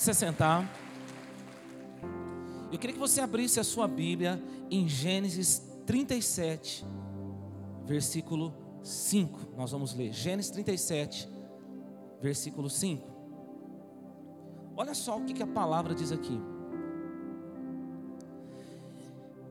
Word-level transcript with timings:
Pode 0.00 0.14
se 0.14 0.14
sentar. 0.14 0.66
Eu 2.72 2.78
queria 2.78 2.94
que 2.94 2.98
você 2.98 3.20
abrisse 3.20 3.60
a 3.60 3.64
sua 3.64 3.86
Bíblia 3.86 4.42
em 4.70 4.88
Gênesis 4.88 5.62
37, 5.84 6.86
versículo 7.84 8.54
5. 8.82 9.54
Nós 9.58 9.72
vamos 9.72 9.92
ler 9.94 10.10
Gênesis 10.10 10.50
37, 10.52 11.28
versículo 12.18 12.70
5. 12.70 13.06
Olha 14.74 14.94
só 14.94 15.18
o 15.18 15.24
que, 15.26 15.34
que 15.34 15.42
a 15.42 15.46
palavra 15.46 15.94
diz 15.94 16.10
aqui. 16.10 16.40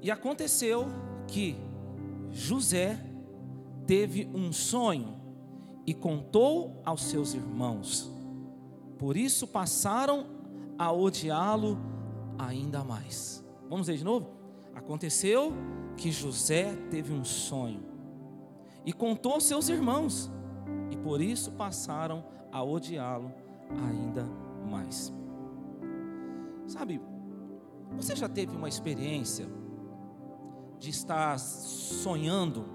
E 0.01 0.09
aconteceu 0.09 0.87
que 1.27 1.55
José 2.31 2.99
teve 3.85 4.27
um 4.33 4.51
sonho 4.51 5.15
e 5.85 5.93
contou 5.93 6.81
aos 6.83 7.03
seus 7.03 7.35
irmãos. 7.35 8.09
Por 8.97 9.15
isso 9.15 9.45
passaram 9.45 10.38
a 10.79 10.93
odiá-lo 10.93 11.77
ainda 12.37 12.85
mais. 12.85 13.45
Vamos 13.69 13.87
ver 13.87 13.97
de 13.97 14.03
novo? 14.05 14.31
Aconteceu 14.73 15.51
que 15.97 16.09
José 16.09 16.73
teve 16.89 17.13
um 17.13 17.25
sonho 17.25 17.83
e 18.85 18.93
contou 18.93 19.33
aos 19.33 19.43
seus 19.43 19.67
irmãos, 19.67 20.31
e 20.89 20.95
por 20.95 21.21
isso 21.21 21.51
passaram 21.51 22.23
a 22.49 22.63
odiá-lo 22.63 23.31
ainda 23.69 24.25
mais. 24.71 25.13
Sabe, 26.65 27.01
você 27.97 28.15
já 28.15 28.29
teve 28.29 28.55
uma 28.55 28.69
experiência 28.69 29.47
de 30.79 30.89
estar 30.89 31.37
sonhando 31.37 32.65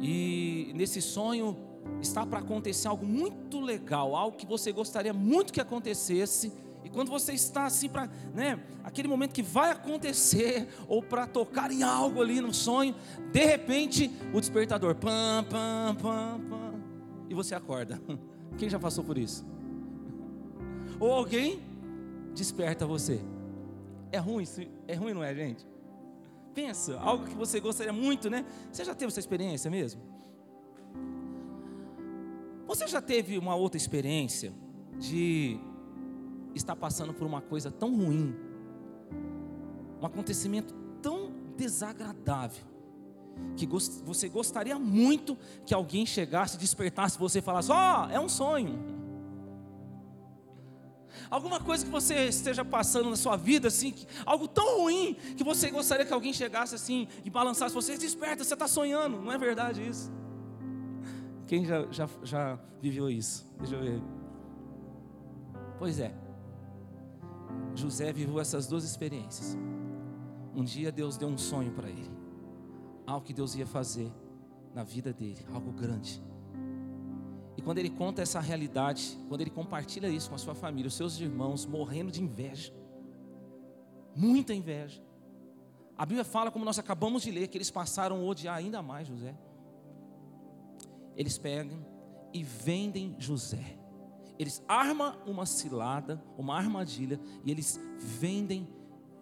e 0.00 0.70
nesse 0.74 1.00
sonho 1.00 1.56
está 2.00 2.26
para 2.26 2.40
acontecer 2.40 2.88
algo 2.88 3.06
muito 3.06 3.60
legal, 3.60 4.14
algo 4.14 4.36
que 4.36 4.46
você 4.46 4.72
gostaria 4.72 5.12
muito 5.12 5.52
que 5.52 5.60
acontecesse. 5.60 6.52
E 6.84 6.88
quando 6.88 7.10
você 7.10 7.32
está 7.32 7.66
assim 7.66 7.88
para, 7.88 8.08
né, 8.34 8.60
aquele 8.82 9.06
momento 9.06 9.32
que 9.32 9.42
vai 9.42 9.70
acontecer 9.70 10.68
ou 10.88 11.02
para 11.02 11.26
tocar 11.26 11.70
em 11.70 11.82
algo 11.82 12.20
ali 12.20 12.40
no 12.40 12.52
sonho, 12.52 12.94
de 13.30 13.44
repente 13.44 14.10
o 14.32 14.40
despertador, 14.40 14.94
pam, 14.96 15.44
pam, 15.48 15.94
pam, 15.94 16.40
pam, 16.48 16.74
e 17.28 17.34
você 17.34 17.54
acorda. 17.54 18.00
Quem 18.58 18.68
já 18.68 18.78
passou 18.78 19.04
por 19.04 19.16
isso? 19.16 19.46
Ou 20.98 21.12
alguém 21.12 21.60
desperta 22.34 22.86
você. 22.86 23.20
É 24.10 24.18
ruim, 24.18 24.44
é 24.86 24.94
ruim, 24.94 25.14
não 25.14 25.22
é, 25.22 25.34
gente? 25.34 25.66
Pensa, 26.54 26.98
algo 26.98 27.26
que 27.26 27.34
você 27.34 27.60
gostaria 27.60 27.92
muito, 27.92 28.28
né? 28.28 28.44
Você 28.70 28.84
já 28.84 28.94
teve 28.94 29.10
essa 29.10 29.20
experiência 29.20 29.70
mesmo? 29.70 30.11
Você 32.72 32.88
já 32.88 33.02
teve 33.02 33.36
uma 33.36 33.54
outra 33.54 33.76
experiência 33.76 34.50
de 34.98 35.58
estar 36.54 36.74
passando 36.74 37.12
por 37.12 37.26
uma 37.26 37.42
coisa 37.42 37.70
tão 37.70 37.94
ruim, 37.94 38.34
um 40.00 40.06
acontecimento 40.06 40.72
tão 41.02 41.30
desagradável, 41.54 42.64
que 43.58 43.66
você 43.66 44.26
gostaria 44.30 44.78
muito 44.78 45.36
que 45.66 45.74
alguém 45.74 46.06
chegasse, 46.06 46.56
despertasse 46.56 47.18
você 47.18 47.40
e 47.40 47.42
falasse: 47.42 47.70
Ó, 47.70 48.06
oh, 48.06 48.10
é 48.10 48.18
um 48.18 48.28
sonho 48.28 49.02
alguma 51.30 51.60
coisa 51.60 51.84
que 51.84 51.90
você 51.90 52.26
esteja 52.28 52.64
passando 52.64 53.10
na 53.10 53.16
sua 53.16 53.36
vida, 53.36 53.68
assim, 53.68 53.94
algo 54.24 54.48
tão 54.48 54.78
ruim 54.78 55.14
que 55.36 55.44
você 55.44 55.70
gostaria 55.70 56.06
que 56.06 56.12
alguém 56.12 56.32
chegasse 56.32 56.74
assim 56.74 57.06
e 57.22 57.28
balançasse 57.28 57.74
você, 57.74 57.98
desperta, 57.98 58.42
você 58.42 58.54
está 58.54 58.66
sonhando, 58.66 59.20
não 59.20 59.30
é 59.30 59.36
verdade 59.36 59.86
isso? 59.86 60.21
Quem 61.52 61.66
já, 61.66 61.86
já, 61.92 62.08
já 62.22 62.58
viveu 62.80 63.10
isso? 63.10 63.46
Deixa 63.58 63.74
eu 63.74 63.82
ver. 63.82 64.02
Pois 65.78 66.00
é, 66.00 66.10
José 67.74 68.10
viveu 68.10 68.40
essas 68.40 68.66
duas 68.66 68.84
experiências. 68.84 69.58
Um 70.54 70.64
dia 70.64 70.90
Deus 70.90 71.18
deu 71.18 71.28
um 71.28 71.36
sonho 71.36 71.70
para 71.72 71.90
ele, 71.90 72.10
algo 73.06 73.26
que 73.26 73.34
Deus 73.34 73.54
ia 73.54 73.66
fazer 73.66 74.10
na 74.74 74.82
vida 74.82 75.12
dele, 75.12 75.44
algo 75.52 75.70
grande. 75.72 76.22
E 77.54 77.60
quando 77.60 77.76
ele 77.76 77.90
conta 77.90 78.22
essa 78.22 78.40
realidade, 78.40 79.18
quando 79.28 79.42
ele 79.42 79.50
compartilha 79.50 80.08
isso 80.08 80.30
com 80.30 80.36
a 80.36 80.38
sua 80.38 80.54
família, 80.54 80.88
os 80.88 80.94
seus 80.94 81.20
irmãos 81.20 81.66
morrendo 81.66 82.10
de 82.10 82.22
inveja, 82.22 82.72
muita 84.16 84.54
inveja. 84.54 85.02
A 85.98 86.06
Bíblia 86.06 86.24
fala, 86.24 86.50
como 86.50 86.64
nós 86.64 86.78
acabamos 86.78 87.22
de 87.22 87.30
ler, 87.30 87.48
que 87.48 87.58
eles 87.58 87.70
passaram 87.70 88.16
a 88.16 88.24
odiar 88.24 88.56
ainda 88.56 88.80
mais 88.80 89.06
José. 89.06 89.36
Eles 91.16 91.38
pegam 91.38 91.84
e 92.32 92.42
vendem 92.42 93.14
José. 93.18 93.78
Eles 94.38 94.62
armam 94.66 95.16
uma 95.26 95.46
cilada, 95.46 96.22
uma 96.36 96.56
armadilha, 96.56 97.20
e 97.44 97.50
eles 97.50 97.78
vendem 97.98 98.68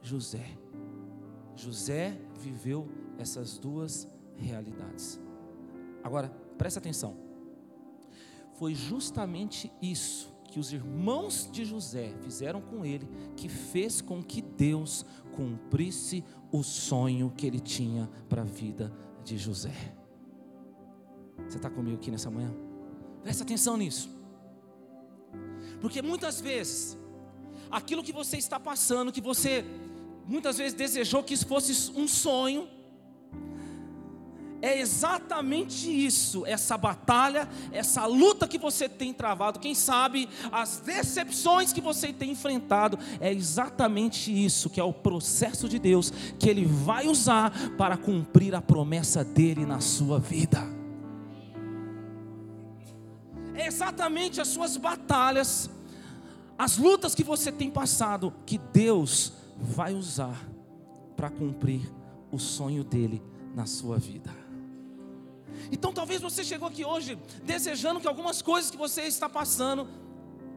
José. 0.00 0.46
José 1.56 2.18
viveu 2.40 2.88
essas 3.18 3.58
duas 3.58 4.08
realidades. 4.36 5.20
Agora, 6.02 6.30
presta 6.56 6.78
atenção 6.78 7.30
foi 8.60 8.74
justamente 8.74 9.72
isso 9.80 10.30
que 10.50 10.60
os 10.60 10.70
irmãos 10.70 11.48
de 11.50 11.64
José 11.64 12.14
fizeram 12.20 12.60
com 12.60 12.84
ele, 12.84 13.08
que 13.34 13.48
fez 13.48 14.02
com 14.02 14.22
que 14.22 14.42
Deus 14.42 15.02
cumprisse 15.34 16.22
o 16.52 16.62
sonho 16.62 17.32
que 17.34 17.46
ele 17.46 17.58
tinha 17.58 18.10
para 18.28 18.42
a 18.42 18.44
vida 18.44 18.92
de 19.24 19.38
José. 19.38 19.94
Você 21.48 21.56
está 21.56 21.70
comigo 21.70 21.96
aqui 21.96 22.10
nessa 22.10 22.30
manhã? 22.30 22.52
Presta 23.22 23.42
atenção 23.42 23.76
nisso, 23.76 24.08
porque 25.80 26.00
muitas 26.00 26.40
vezes, 26.40 26.96
aquilo 27.70 28.02
que 28.02 28.12
você 28.12 28.36
está 28.36 28.58
passando, 28.58 29.12
que 29.12 29.20
você 29.20 29.64
muitas 30.26 30.58
vezes 30.58 30.74
desejou 30.74 31.22
que 31.22 31.34
isso 31.34 31.46
fosse 31.46 31.92
um 31.96 32.06
sonho, 32.06 32.68
é 34.62 34.78
exatamente 34.78 35.88
isso, 35.90 36.44
essa 36.44 36.76
batalha, 36.76 37.48
essa 37.72 38.04
luta 38.04 38.46
que 38.46 38.58
você 38.58 38.88
tem 38.88 39.12
travado, 39.12 39.58
quem 39.58 39.74
sabe 39.74 40.28
as 40.52 40.80
decepções 40.80 41.72
que 41.72 41.80
você 41.80 42.12
tem 42.12 42.32
enfrentado, 42.32 42.98
é 43.20 43.32
exatamente 43.32 44.30
isso 44.30 44.68
que 44.68 44.78
é 44.78 44.84
o 44.84 44.92
processo 44.92 45.68
de 45.68 45.78
Deus 45.78 46.12
que 46.38 46.48
Ele 46.48 46.66
vai 46.66 47.08
usar 47.08 47.52
para 47.76 47.96
cumprir 47.96 48.54
a 48.54 48.60
promessa 48.60 49.24
dele 49.24 49.64
na 49.64 49.80
sua 49.80 50.18
vida. 50.18 50.79
Exatamente 53.70 54.40
as 54.40 54.48
suas 54.48 54.76
batalhas, 54.76 55.70
as 56.58 56.76
lutas 56.76 57.14
que 57.14 57.22
você 57.22 57.52
tem 57.52 57.70
passado, 57.70 58.34
que 58.44 58.58
Deus 58.58 59.32
vai 59.56 59.94
usar 59.94 60.44
para 61.14 61.30
cumprir 61.30 61.88
o 62.32 62.38
sonho 62.38 62.82
dele 62.82 63.22
na 63.54 63.66
sua 63.66 63.96
vida. 63.96 64.34
Então 65.70 65.92
talvez 65.92 66.20
você 66.20 66.42
chegou 66.42 66.66
aqui 66.66 66.84
hoje 66.84 67.16
desejando 67.44 68.00
que 68.00 68.08
algumas 68.08 68.42
coisas 68.42 68.72
que 68.72 68.76
você 68.76 69.02
está 69.02 69.28
passando 69.28 69.86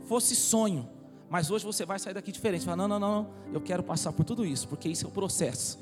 fosse 0.07 0.35
sonho. 0.35 0.89
Mas 1.29 1.51
hoje 1.51 1.63
você 1.63 1.85
vai 1.85 1.99
sair 1.99 2.15
daqui 2.15 2.31
diferente. 2.31 2.65
Fala, 2.65 2.77
não, 2.77 2.87
não, 2.87 2.99
não, 2.99 3.29
eu 3.53 3.61
quero 3.61 3.83
passar 3.83 4.11
por 4.11 4.23
tudo 4.23 4.43
isso, 4.43 4.67
porque 4.67 4.89
isso 4.89 5.05
é 5.05 5.07
o 5.07 5.11
processo. 5.11 5.77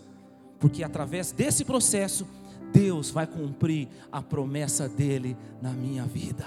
Porque 0.60 0.84
através 0.84 1.32
desse 1.32 1.64
processo, 1.64 2.28
Deus 2.74 3.10
vai 3.10 3.26
cumprir 3.26 3.88
a 4.12 4.22
promessa 4.22 4.90
dele 4.90 5.38
na 5.62 5.72
minha 5.72 6.06
vida. 6.06 6.46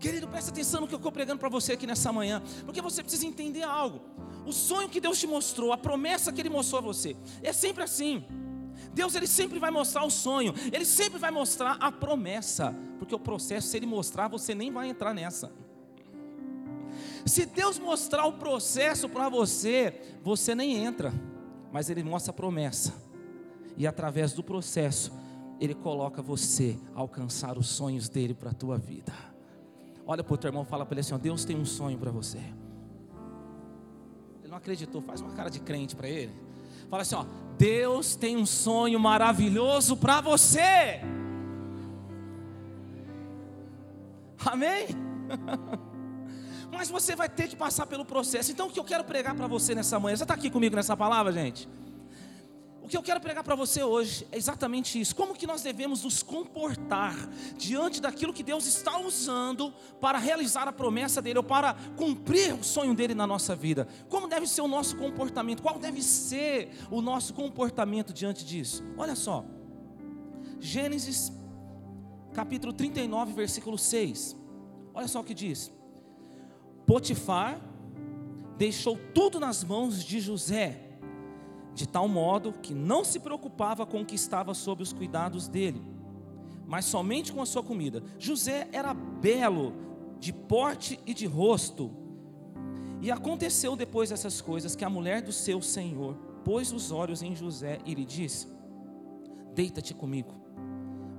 Querido, 0.00 0.26
presta 0.26 0.50
atenção 0.50 0.80
no 0.80 0.88
que 0.88 0.94
eu 0.94 0.96
estou 0.96 1.12
pregando 1.12 1.38
para 1.38 1.50
você 1.50 1.74
aqui 1.74 1.86
nessa 1.86 2.10
manhã, 2.10 2.42
porque 2.64 2.80
você 2.80 3.02
precisa 3.02 3.26
entender 3.26 3.62
algo. 3.62 4.00
O 4.46 4.52
sonho 4.52 4.88
que 4.88 4.98
Deus 4.98 5.20
te 5.20 5.26
mostrou, 5.26 5.74
a 5.74 5.76
promessa 5.76 6.32
que 6.32 6.40
Ele 6.40 6.48
mostrou 6.48 6.78
a 6.78 6.82
você, 6.82 7.14
é 7.42 7.52
sempre 7.52 7.84
assim. 7.84 8.24
Deus 8.94 9.14
ele 9.14 9.26
sempre 9.26 9.58
vai 9.58 9.70
mostrar 9.70 10.04
o 10.04 10.10
sonho, 10.10 10.54
ele 10.72 10.86
sempre 10.86 11.18
vai 11.18 11.30
mostrar 11.30 11.76
a 11.80 11.92
promessa, 11.92 12.74
porque 12.98 13.14
o 13.14 13.18
processo, 13.18 13.68
se 13.68 13.76
ele 13.76 13.86
mostrar, 13.86 14.26
você 14.28 14.54
nem 14.54 14.72
vai 14.72 14.88
entrar 14.88 15.14
nessa. 15.14 15.52
Se 17.26 17.46
Deus 17.46 17.78
mostrar 17.78 18.26
o 18.26 18.32
processo 18.32 19.08
para 19.08 19.28
você, 19.28 20.18
você 20.22 20.54
nem 20.54 20.76
entra, 20.76 21.12
mas 21.70 21.90
ele 21.90 22.02
mostra 22.02 22.30
a 22.30 22.34
promessa, 22.34 22.94
e 23.76 23.86
através 23.86 24.32
do 24.32 24.42
processo, 24.42 25.12
ele 25.60 25.74
coloca 25.74 26.22
você 26.22 26.78
a 26.94 27.00
alcançar 27.00 27.58
os 27.58 27.68
sonhos 27.68 28.08
dele 28.08 28.34
para 28.34 28.50
a 28.50 28.54
tua 28.54 28.78
vida. 28.78 29.12
Olha 30.10 30.24
para 30.24 30.34
o 30.34 30.36
teu 30.36 30.48
irmão, 30.48 30.64
fala 30.64 30.84
para 30.84 30.94
ele 30.94 31.02
assim: 31.02 31.14
ó, 31.14 31.18
Deus 31.18 31.44
tem 31.44 31.56
um 31.56 31.64
sonho 31.64 31.96
para 31.96 32.10
você. 32.10 32.38
Ele 34.40 34.48
não 34.48 34.56
acreditou, 34.56 35.00
faz 35.00 35.20
uma 35.20 35.30
cara 35.34 35.48
de 35.48 35.60
crente 35.60 35.94
para 35.94 36.08
ele. 36.08 36.34
Fala 36.88 37.02
assim: 37.02 37.14
ó, 37.14 37.24
Deus 37.56 38.16
tem 38.16 38.36
um 38.36 38.44
sonho 38.44 38.98
maravilhoso 38.98 39.96
para 39.96 40.20
você. 40.20 41.00
Amém? 44.44 44.88
Mas 46.72 46.90
você 46.90 47.14
vai 47.14 47.28
ter 47.28 47.46
que 47.46 47.54
passar 47.54 47.86
pelo 47.86 48.04
processo. 48.04 48.50
Então, 48.50 48.66
o 48.66 48.70
que 48.72 48.80
eu 48.80 48.84
quero 48.84 49.04
pregar 49.04 49.36
para 49.36 49.46
você 49.46 49.76
nessa 49.76 50.00
manhã? 50.00 50.16
Você 50.16 50.24
está 50.24 50.34
aqui 50.34 50.50
comigo 50.50 50.74
nessa 50.74 50.96
palavra, 50.96 51.30
gente? 51.30 51.68
Que 52.90 52.96
eu 52.96 53.02
quero 53.02 53.20
pregar 53.20 53.44
para 53.44 53.54
você 53.54 53.84
hoje 53.84 54.26
é 54.32 54.36
exatamente 54.36 55.00
isso. 55.00 55.14
Como 55.14 55.34
que 55.34 55.46
nós 55.46 55.62
devemos 55.62 56.02
nos 56.02 56.24
comportar 56.24 57.14
diante 57.56 58.00
daquilo 58.00 58.32
que 58.32 58.42
Deus 58.42 58.66
está 58.66 58.98
usando 58.98 59.72
para 60.00 60.18
realizar 60.18 60.66
a 60.66 60.72
promessa 60.72 61.22
dele 61.22 61.38
ou 61.38 61.44
para 61.44 61.74
cumprir 61.96 62.52
o 62.52 62.64
sonho 62.64 62.92
dele 62.92 63.14
na 63.14 63.28
nossa 63.28 63.54
vida? 63.54 63.86
Como 64.08 64.26
deve 64.26 64.46
ser 64.48 64.62
o 64.62 64.68
nosso 64.68 64.96
comportamento? 64.96 65.62
Qual 65.62 65.78
deve 65.78 66.02
ser 66.02 66.70
o 66.90 67.00
nosso 67.00 67.32
comportamento 67.32 68.12
diante 68.12 68.44
disso? 68.44 68.82
Olha 68.98 69.14
só. 69.14 69.44
Gênesis 70.58 71.32
capítulo 72.34 72.72
39, 72.72 73.32
versículo 73.32 73.78
6. 73.78 74.36
Olha 74.92 75.06
só 75.06 75.20
o 75.20 75.24
que 75.24 75.32
diz. 75.32 75.72
Potifar 76.84 77.60
deixou 78.58 78.98
tudo 79.14 79.38
nas 79.38 79.62
mãos 79.62 80.04
de 80.04 80.18
José 80.18 80.89
de 81.74 81.86
tal 81.86 82.08
modo 82.08 82.52
que 82.52 82.74
não 82.74 83.04
se 83.04 83.20
preocupava 83.20 83.86
com 83.86 84.02
o 84.02 84.04
que 84.04 84.14
estava 84.14 84.54
sob 84.54 84.82
os 84.82 84.92
cuidados 84.92 85.48
dele, 85.48 85.82
mas 86.66 86.84
somente 86.84 87.32
com 87.32 87.40
a 87.40 87.46
sua 87.46 87.62
comida. 87.62 88.02
José 88.18 88.68
era 88.72 88.92
belo 88.94 89.72
de 90.18 90.32
porte 90.32 91.00
e 91.06 91.14
de 91.14 91.26
rosto. 91.26 91.90
E 93.00 93.10
aconteceu 93.10 93.74
depois 93.74 94.10
dessas 94.10 94.40
coisas 94.40 94.76
que 94.76 94.84
a 94.84 94.90
mulher 94.90 95.22
do 95.22 95.32
seu 95.32 95.62
senhor 95.62 96.14
pôs 96.44 96.70
os 96.72 96.92
olhos 96.92 97.22
em 97.22 97.34
José 97.34 97.78
e 97.86 97.94
lhe 97.94 98.04
disse: 98.04 98.46
Deita-te 99.54 99.94
comigo. 99.94 100.34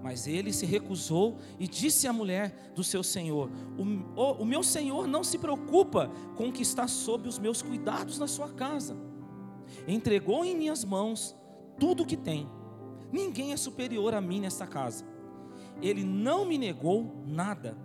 Mas 0.03 0.25
ele 0.25 0.51
se 0.51 0.65
recusou 0.65 1.37
e 1.59 1.67
disse 1.67 2.07
à 2.07 2.13
mulher 2.13 2.71
do 2.75 2.83
seu 2.83 3.03
senhor: 3.03 3.49
o, 3.77 4.19
o, 4.19 4.43
o 4.43 4.45
meu 4.45 4.61
senhor 4.61 5.07
não 5.07 5.23
se 5.23 5.37
preocupa 5.37 6.11
com 6.35 6.49
o 6.49 6.51
que 6.51 6.61
está 6.61 6.87
sob 6.87 7.27
os 7.27 7.39
meus 7.39 7.61
cuidados 7.61 8.19
na 8.19 8.27
sua 8.27 8.49
casa 8.49 9.10
entregou 9.87 10.43
em 10.45 10.55
minhas 10.55 10.83
mãos 10.83 11.35
tudo 11.79 12.03
o 12.03 12.05
que 12.05 12.17
tem. 12.17 12.47
Ninguém 13.11 13.51
é 13.51 13.57
superior 13.57 14.13
a 14.13 14.21
mim 14.21 14.39
nesta 14.41 14.65
casa. 14.65 15.05
Ele 15.81 16.03
não 16.03 16.45
me 16.45 16.57
negou 16.57 17.23
nada, 17.25 17.77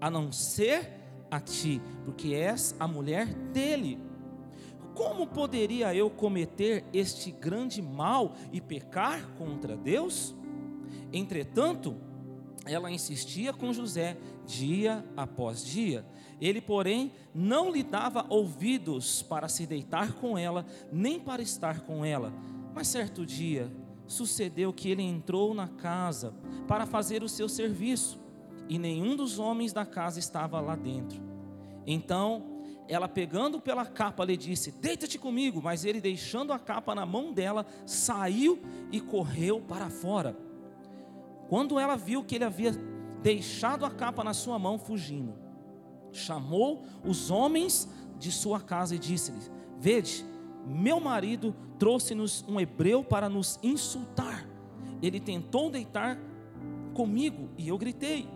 a 0.00 0.10
não 0.10 0.30
ser 0.30 0.92
a 1.30 1.40
ti, 1.40 1.80
porque 2.04 2.34
és 2.34 2.74
a 2.78 2.86
mulher 2.86 3.26
dele. 3.52 3.98
Como 4.94 5.26
poderia 5.26 5.94
eu 5.94 6.10
cometer 6.10 6.84
este 6.92 7.30
grande 7.30 7.80
mal 7.80 8.34
e 8.52 8.60
pecar 8.60 9.28
contra 9.38 9.76
Deus? 9.76 10.34
Entretanto, 11.12 11.96
ela 12.66 12.90
insistia 12.90 13.52
com 13.52 13.72
José 13.72 14.16
dia 14.44 15.04
após 15.16 15.64
dia. 15.64 16.04
Ele, 16.40 16.60
porém, 16.60 17.12
não 17.34 17.70
lhe 17.70 17.82
dava 17.82 18.24
ouvidos 18.28 19.22
para 19.22 19.48
se 19.48 19.66
deitar 19.66 20.12
com 20.14 20.38
ela, 20.38 20.64
nem 20.92 21.18
para 21.18 21.42
estar 21.42 21.80
com 21.80 22.04
ela. 22.04 22.32
Mas 22.74 22.88
certo 22.88 23.26
dia 23.26 23.72
sucedeu 24.06 24.72
que 24.72 24.88
ele 24.88 25.02
entrou 25.02 25.52
na 25.52 25.68
casa 25.68 26.34
para 26.66 26.86
fazer 26.86 27.22
o 27.22 27.28
seu 27.28 27.48
serviço, 27.48 28.20
e 28.68 28.78
nenhum 28.78 29.16
dos 29.16 29.38
homens 29.38 29.72
da 29.72 29.84
casa 29.84 30.18
estava 30.18 30.60
lá 30.60 30.76
dentro. 30.76 31.20
Então, 31.86 32.58
ela 32.88 33.06
pegando 33.06 33.60
pela 33.60 33.84
capa 33.84 34.24
lhe 34.24 34.36
disse: 34.36 34.72
Deita-te 34.72 35.18
comigo. 35.18 35.60
Mas 35.62 35.84
ele, 35.84 36.00
deixando 36.00 36.52
a 36.52 36.58
capa 36.58 36.94
na 36.94 37.04
mão 37.04 37.32
dela, 37.32 37.66
saiu 37.86 38.60
e 38.90 39.00
correu 39.00 39.60
para 39.60 39.90
fora. 39.90 40.36
Quando 41.48 41.78
ela 41.78 41.96
viu 41.96 42.24
que 42.24 42.34
ele 42.34 42.44
havia 42.44 42.72
deixado 43.22 43.84
a 43.84 43.90
capa 43.90 44.24
na 44.24 44.34
sua 44.34 44.58
mão, 44.58 44.78
fugindo, 44.78 45.34
chamou 46.12 46.84
os 47.04 47.30
homens 47.30 47.88
de 48.18 48.30
sua 48.32 48.60
casa 48.60 48.94
e 48.94 48.98
disse-lhes: 48.98 49.50
Vede, 49.78 50.24
meu 50.66 51.00
marido 51.00 51.54
trouxe-nos 51.78 52.44
um 52.48 52.60
hebreu 52.60 53.02
para 53.02 53.28
nos 53.28 53.58
insultar. 53.62 54.46
Ele 55.00 55.20
tentou 55.20 55.70
deitar 55.70 56.18
comigo 56.92 57.48
e 57.56 57.68
eu 57.68 57.78
gritei. 57.78 58.28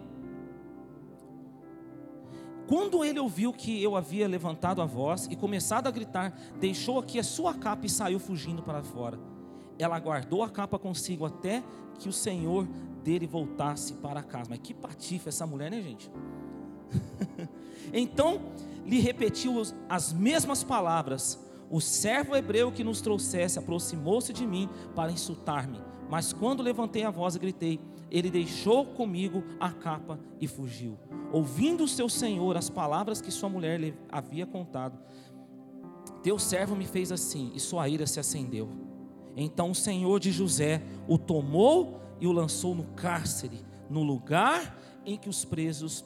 Quando 2.68 3.04
ele 3.04 3.18
ouviu 3.18 3.52
que 3.52 3.82
eu 3.82 3.96
havia 3.96 4.26
levantado 4.28 4.80
a 4.80 4.86
voz 4.86 5.26
e 5.30 5.36
começado 5.36 5.88
a 5.88 5.90
gritar, 5.90 6.32
deixou 6.58 6.98
aqui 6.98 7.18
a 7.18 7.24
sua 7.24 7.52
capa 7.54 7.84
e 7.84 7.90
saiu 7.90 8.18
fugindo 8.18 8.62
para 8.62 8.82
fora. 8.82 9.18
Ela 9.78 9.98
guardou 9.98 10.42
a 10.42 10.48
capa 10.48 10.78
consigo 10.78 11.26
até 11.26 11.62
que 11.98 12.08
o 12.08 12.12
Senhor 12.12 12.66
dele 13.02 13.26
voltasse 13.26 13.94
para 13.94 14.22
casa. 14.22 14.48
Mas 14.48 14.60
que 14.60 14.72
patife 14.72 15.28
essa 15.28 15.46
mulher, 15.46 15.70
né, 15.70 15.82
gente? 15.82 16.10
então 17.92 18.40
lhe 18.84 19.00
repetiu 19.00 19.62
as 19.88 20.12
mesmas 20.12 20.62
palavras. 20.64 21.38
O 21.70 21.80
servo 21.80 22.36
hebreu 22.36 22.70
que 22.70 22.84
nos 22.84 23.00
trouxesse 23.00 23.58
aproximou-se 23.58 24.32
de 24.32 24.46
mim 24.46 24.68
para 24.94 25.10
insultar-me. 25.10 25.80
Mas 26.10 26.32
quando 26.32 26.62
levantei 26.62 27.04
a 27.04 27.10
voz 27.10 27.34
e 27.34 27.38
gritei, 27.38 27.80
ele 28.10 28.30
deixou 28.30 28.84
comigo 28.84 29.42
a 29.58 29.70
capa 29.70 30.20
e 30.38 30.46
fugiu. 30.46 30.98
Ouvindo 31.32 31.84
o 31.84 31.88
seu 31.88 32.10
senhor 32.10 32.58
as 32.58 32.68
palavras 32.68 33.22
que 33.22 33.30
sua 33.30 33.48
mulher 33.48 33.80
lhe 33.80 33.94
havia 34.10 34.44
contado, 34.44 34.98
teu 36.22 36.38
servo 36.38 36.76
me 36.76 36.84
fez 36.84 37.10
assim, 37.10 37.50
e 37.54 37.58
sua 37.58 37.88
ira 37.88 38.06
se 38.06 38.20
acendeu. 38.20 38.68
Então 39.34 39.70
o 39.70 39.74
senhor 39.74 40.20
de 40.20 40.30
José 40.30 40.82
o 41.08 41.16
tomou 41.16 42.00
e 42.20 42.26
o 42.26 42.32
lançou 42.32 42.74
no 42.74 42.84
cárcere, 42.94 43.64
no 43.88 44.02
lugar 44.02 44.78
em 45.06 45.16
que 45.16 45.30
os 45.30 45.44
presos 45.44 46.04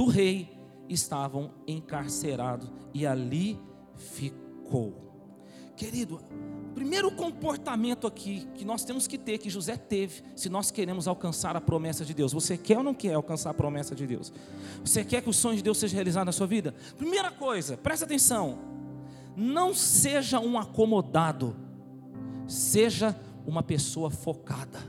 do 0.00 0.06
rei 0.06 0.48
estavam 0.88 1.50
encarcerados, 1.66 2.72
e 2.94 3.06
ali 3.06 3.60
ficou. 3.94 4.94
Querido, 5.76 6.22
primeiro 6.74 7.10
comportamento 7.10 8.06
aqui 8.06 8.48
que 8.54 8.64
nós 8.64 8.82
temos 8.82 9.06
que 9.06 9.18
ter, 9.18 9.36
que 9.36 9.50
José 9.50 9.76
teve, 9.76 10.22
se 10.34 10.48
nós 10.48 10.70
queremos 10.70 11.06
alcançar 11.06 11.54
a 11.54 11.60
promessa 11.60 12.02
de 12.02 12.14
Deus. 12.14 12.32
Você 12.32 12.56
quer 12.56 12.78
ou 12.78 12.82
não 12.82 12.94
quer 12.94 13.12
alcançar 13.12 13.50
a 13.50 13.54
promessa 13.54 13.94
de 13.94 14.06
Deus? 14.06 14.32
Você 14.82 15.04
quer 15.04 15.20
que 15.20 15.28
o 15.28 15.34
sonho 15.34 15.58
de 15.58 15.62
Deus 15.62 15.76
seja 15.76 15.96
realizado 15.96 16.24
na 16.24 16.32
sua 16.32 16.46
vida? 16.46 16.74
Primeira 16.96 17.30
coisa, 17.30 17.76
presta 17.76 18.06
atenção. 18.06 18.58
Não 19.36 19.74
seja 19.74 20.40
um 20.40 20.58
acomodado, 20.58 21.54
seja 22.48 23.14
uma 23.46 23.62
pessoa 23.62 24.10
focada. 24.10 24.80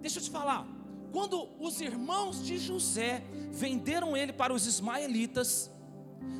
Deixa 0.00 0.20
eu 0.20 0.22
te 0.22 0.30
falar, 0.30 0.77
quando 1.12 1.48
os 1.58 1.80
irmãos 1.80 2.44
de 2.44 2.58
José 2.58 3.22
venderam 3.50 4.16
ele 4.16 4.32
para 4.32 4.52
os 4.52 4.66
ismaelitas, 4.66 5.70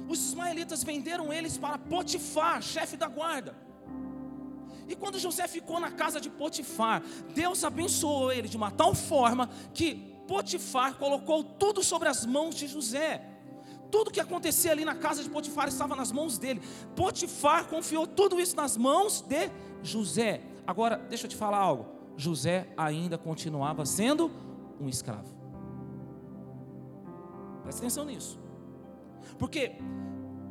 os 0.08 0.18
ismaelitas 0.18 0.82
venderam 0.82 1.32
eles 1.32 1.56
para 1.56 1.78
Potifar, 1.78 2.62
chefe 2.62 2.96
da 2.96 3.08
guarda. 3.08 3.54
E 4.88 4.96
quando 4.96 5.18
José 5.18 5.46
ficou 5.46 5.78
na 5.78 5.90
casa 5.90 6.20
de 6.20 6.30
Potifar, 6.30 7.02
Deus 7.34 7.62
abençoou 7.62 8.32
ele 8.32 8.48
de 8.48 8.56
uma 8.56 8.70
tal 8.70 8.94
forma 8.94 9.48
que 9.74 9.96
Potifar 10.26 10.94
colocou 10.94 11.44
tudo 11.44 11.82
sobre 11.82 12.08
as 12.08 12.24
mãos 12.24 12.54
de 12.54 12.66
José. 12.66 13.22
Tudo 13.90 14.10
que 14.10 14.20
acontecia 14.20 14.70
ali 14.72 14.84
na 14.84 14.94
casa 14.94 15.22
de 15.22 15.30
Potifar 15.30 15.68
estava 15.68 15.94
nas 15.94 16.10
mãos 16.10 16.38
dele. 16.38 16.62
Potifar 16.96 17.66
confiou 17.66 18.06
tudo 18.06 18.40
isso 18.40 18.56
nas 18.56 18.76
mãos 18.76 19.22
de 19.22 19.50
José. 19.82 20.42
Agora, 20.66 20.96
deixa 20.96 21.26
eu 21.26 21.30
te 21.30 21.36
falar 21.36 21.58
algo. 21.58 21.86
José 22.16 22.66
ainda 22.76 23.16
continuava 23.16 23.86
sendo 23.86 24.30
um 24.80 24.88
escravo. 24.88 25.28
Presta 27.62 27.82
atenção 27.82 28.04
nisso. 28.04 28.38
Porque 29.38 29.72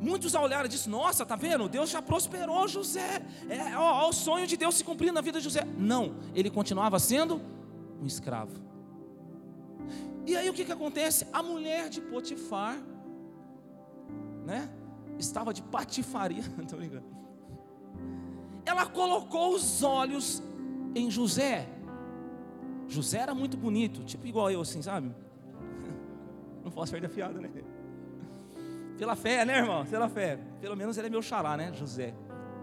muitos 0.00 0.34
ao 0.34 0.44
olhar 0.44 0.66
dizem: 0.68 0.90
Nossa, 0.90 1.26
tá 1.26 1.36
vendo? 1.36 1.68
Deus 1.68 1.90
já 1.90 2.00
prosperou 2.00 2.68
José. 2.68 3.22
É, 3.48 3.76
ó, 3.76 4.04
ó, 4.04 4.08
o 4.08 4.12
sonho 4.12 4.46
de 4.46 4.56
Deus 4.56 4.76
se 4.76 4.84
cumprindo 4.84 5.14
na 5.14 5.20
vida 5.20 5.38
de 5.38 5.44
José. 5.44 5.64
Não, 5.76 6.16
ele 6.34 6.50
continuava 6.50 6.98
sendo 6.98 7.40
um 8.00 8.06
escravo. 8.06 8.52
E 10.26 10.36
aí 10.36 10.48
o 10.48 10.52
que, 10.52 10.64
que 10.64 10.72
acontece? 10.72 11.26
A 11.32 11.42
mulher 11.42 11.88
de 11.88 12.00
Potifar, 12.00 12.78
né? 14.44 14.68
Estava 15.18 15.52
de 15.52 15.62
patifaria, 15.62 16.42
não 16.56 16.78
brincando. 16.78 17.06
Ela 18.64 18.84
colocou 18.84 19.54
os 19.54 19.82
olhos 19.82 20.42
em 20.94 21.10
José. 21.10 21.66
José 22.88 23.18
era 23.18 23.34
muito 23.34 23.56
bonito, 23.56 24.02
tipo 24.04 24.26
igual 24.26 24.50
eu, 24.50 24.60
assim, 24.60 24.82
sabe? 24.82 25.14
Não 26.64 26.70
posso 26.70 26.90
perder 26.90 27.06
a 27.06 27.10
fiada, 27.10 27.40
né? 27.40 27.50
Pela 28.96 29.14
fé, 29.14 29.44
né, 29.44 29.58
irmão? 29.58 29.84
Pela 29.86 30.08
fé. 30.08 30.38
Pelo 30.60 30.76
menos 30.76 30.96
ele 30.96 31.06
é 31.06 31.10
meu 31.10 31.22
xará, 31.22 31.56
né? 31.56 31.72
José. 31.72 32.14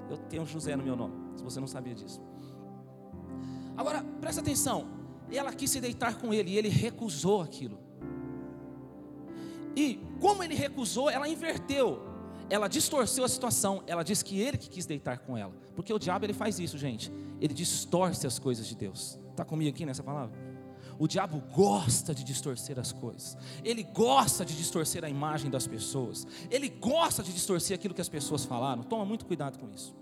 Eu 0.09 0.17
tenho 0.17 0.45
José 0.45 0.75
no 0.75 0.83
meu 0.83 0.95
nome, 0.95 1.13
se 1.37 1.43
você 1.43 1.59
não 1.59 1.67
sabia 1.67 1.95
disso. 1.95 2.21
Agora, 3.77 4.03
presta 4.19 4.41
atenção. 4.41 4.87
Ela 5.31 5.53
quis 5.53 5.71
se 5.71 5.79
deitar 5.79 6.19
com 6.19 6.33
ele 6.33 6.51
e 6.51 6.57
ele 6.57 6.69
recusou 6.69 7.41
aquilo. 7.41 7.79
E 9.75 9.99
como 10.19 10.43
ele 10.43 10.53
recusou, 10.53 11.09
ela 11.09 11.27
inverteu. 11.27 12.01
Ela 12.49 12.67
distorceu 12.67 13.23
a 13.23 13.29
situação. 13.29 13.81
Ela 13.87 14.03
disse 14.03 14.23
que 14.23 14.39
ele 14.39 14.57
que 14.57 14.69
quis 14.69 14.85
deitar 14.85 15.19
com 15.19 15.37
ela. 15.37 15.53
Porque 15.75 15.91
o 15.93 15.97
diabo 15.97 16.25
ele 16.25 16.33
faz 16.33 16.59
isso, 16.59 16.77
gente 16.77 17.11
ele 17.39 17.53
distorce 17.53 18.25
as 18.25 18.39
coisas 18.39 18.65
de 18.65 18.75
Deus. 18.75 19.19
Está 19.35 19.43
comigo 19.43 19.69
aqui 19.69 19.85
nessa 19.85 20.01
palavra? 20.01 20.33
O 20.97 21.09
diabo 21.09 21.43
gosta 21.53 22.15
de 22.15 22.23
distorcer 22.23 22.79
as 22.79 22.93
coisas, 22.93 23.37
ele 23.65 23.83
gosta 23.83 24.45
de 24.45 24.55
distorcer 24.55 25.03
a 25.03 25.09
imagem 25.09 25.51
das 25.51 25.67
pessoas, 25.67 26.25
ele 26.49 26.69
gosta 26.69 27.21
de 27.21 27.33
distorcer 27.33 27.75
aquilo 27.75 27.93
que 27.93 27.99
as 27.99 28.07
pessoas 28.07 28.45
falaram. 28.45 28.81
Toma 28.81 29.03
muito 29.03 29.25
cuidado 29.25 29.59
com 29.59 29.69
isso. 29.69 29.93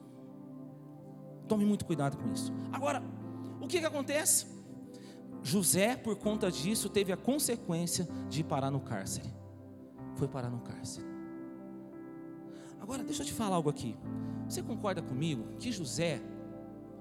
Tome 1.48 1.66
muito 1.66 1.84
cuidado 1.84 2.16
com 2.16 2.32
isso. 2.32 2.54
Agora, 2.72 3.02
o 3.60 3.66
que, 3.66 3.80
que 3.80 3.86
acontece? 3.88 4.46
José, 5.42 5.96
por 5.96 6.16
conta 6.16 6.52
disso, 6.52 6.88
teve 6.88 7.12
a 7.12 7.18
consequência 7.18 8.08
de 8.30 8.44
parar 8.44 8.70
no 8.70 8.80
cárcere. 8.80 9.34
Foi 10.16 10.28
parar 10.28 10.52
no 10.52 10.60
cárcere. 10.60 11.08
Agora, 12.80 13.04
deixa 13.04 13.24
eu 13.24 13.26
te 13.26 13.34
falar 13.34 13.56
algo 13.56 13.70
aqui. 13.70 13.98
Você 14.48 14.62
concorda 14.62 15.02
comigo 15.02 15.56
que 15.58 15.72
José, 15.72 16.22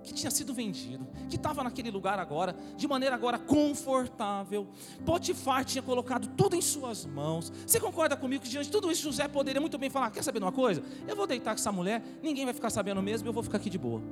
que 0.03 0.13
tinha 0.13 0.31
sido 0.31 0.53
vendido, 0.53 1.07
que 1.29 1.37
estava 1.37 1.63
naquele 1.63 1.91
lugar 1.91 2.19
agora, 2.19 2.55
de 2.77 2.87
maneira 2.89 3.15
agora 3.15 3.39
confortável, 3.39 4.69
Potifar 5.05 5.65
tinha 5.65 5.83
colocado 5.83 6.29
tudo 6.37 6.57
em 6.57 6.61
suas 6.61 7.05
mãos. 7.05 7.53
Você 7.67 7.79
concorda 7.81 8.17
comigo 8.17 8.43
que 8.43 8.51
diante 8.51 8.67
de 8.67 8.73
tudo 8.73 8.91
isso 8.91 9.03
José 9.03 9.29
poderia 9.29 9.61
muito 9.61 9.79
bem 9.79 9.91
falar: 9.91 10.11
quer 10.11 10.23
saber 10.23 10.39
de 10.39 10.45
uma 10.45 10.53
coisa? 10.53 10.83
Eu 11.07 11.17
vou 11.17 11.27
deitar 11.27 11.53
com 11.53 11.61
essa 11.61 11.73
mulher, 11.73 12.03
ninguém 12.23 12.45
vai 12.45 12.55
ficar 12.55 12.71
sabendo 12.71 13.03
mesmo, 13.03 13.29
eu 13.29 13.33
vou 13.33 13.43
ficar 13.43 13.59
aqui 13.59 13.71
de 13.71 13.79
boa. 13.79 14.03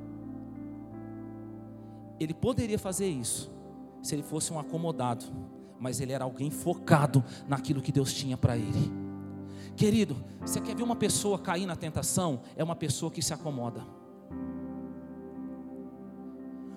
Ele 2.19 2.33
poderia 2.33 2.77
fazer 2.77 3.07
isso 3.07 3.51
se 4.01 4.15
ele 4.15 4.23
fosse 4.23 4.53
um 4.53 4.59
acomodado, 4.59 5.25
mas 5.79 5.99
ele 5.99 6.11
era 6.11 6.23
alguém 6.23 6.51
focado 6.51 7.23
naquilo 7.47 7.81
que 7.81 7.91
Deus 7.91 8.13
tinha 8.13 8.37
para 8.37 8.55
ele. 8.55 8.91
Querido, 9.75 10.23
você 10.39 10.61
quer 10.61 10.75
ver 10.75 10.83
uma 10.83 10.95
pessoa 10.95 11.39
cair 11.39 11.65
na 11.65 11.75
tentação? 11.75 12.41
É 12.55 12.63
uma 12.63 12.75
pessoa 12.75 13.11
que 13.11 13.21
se 13.21 13.33
acomoda. 13.33 13.83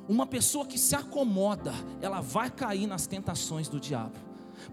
Uma 0.08 0.26
pessoa 0.26 0.66
que 0.66 0.78
se 0.78 0.94
acomoda, 0.94 1.72
ela 2.00 2.20
vai 2.20 2.50
cair 2.50 2.86
nas 2.86 3.06
tentações 3.06 3.68
do 3.68 3.80
diabo. 3.80 4.18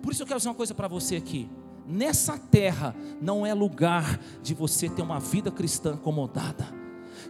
Por 0.01 0.11
isso 0.11 0.23
eu 0.23 0.27
quero 0.27 0.39
dizer 0.39 0.49
uma 0.49 0.55
coisa 0.55 0.73
para 0.73 0.87
você 0.87 1.15
aqui. 1.15 1.49
Nessa 1.87 2.37
terra 2.37 2.95
não 3.21 3.45
é 3.45 3.53
lugar 3.53 4.19
de 4.41 4.53
você 4.53 4.89
ter 4.89 5.01
uma 5.01 5.19
vida 5.19 5.51
cristã 5.51 5.93
acomodada. 5.93 6.67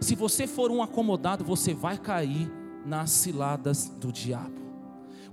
Se 0.00 0.14
você 0.14 0.46
for 0.46 0.70
um 0.70 0.82
acomodado, 0.82 1.44
você 1.44 1.74
vai 1.74 1.98
cair 1.98 2.50
nas 2.84 3.10
ciladas 3.10 3.88
do 3.88 4.12
diabo. 4.12 4.61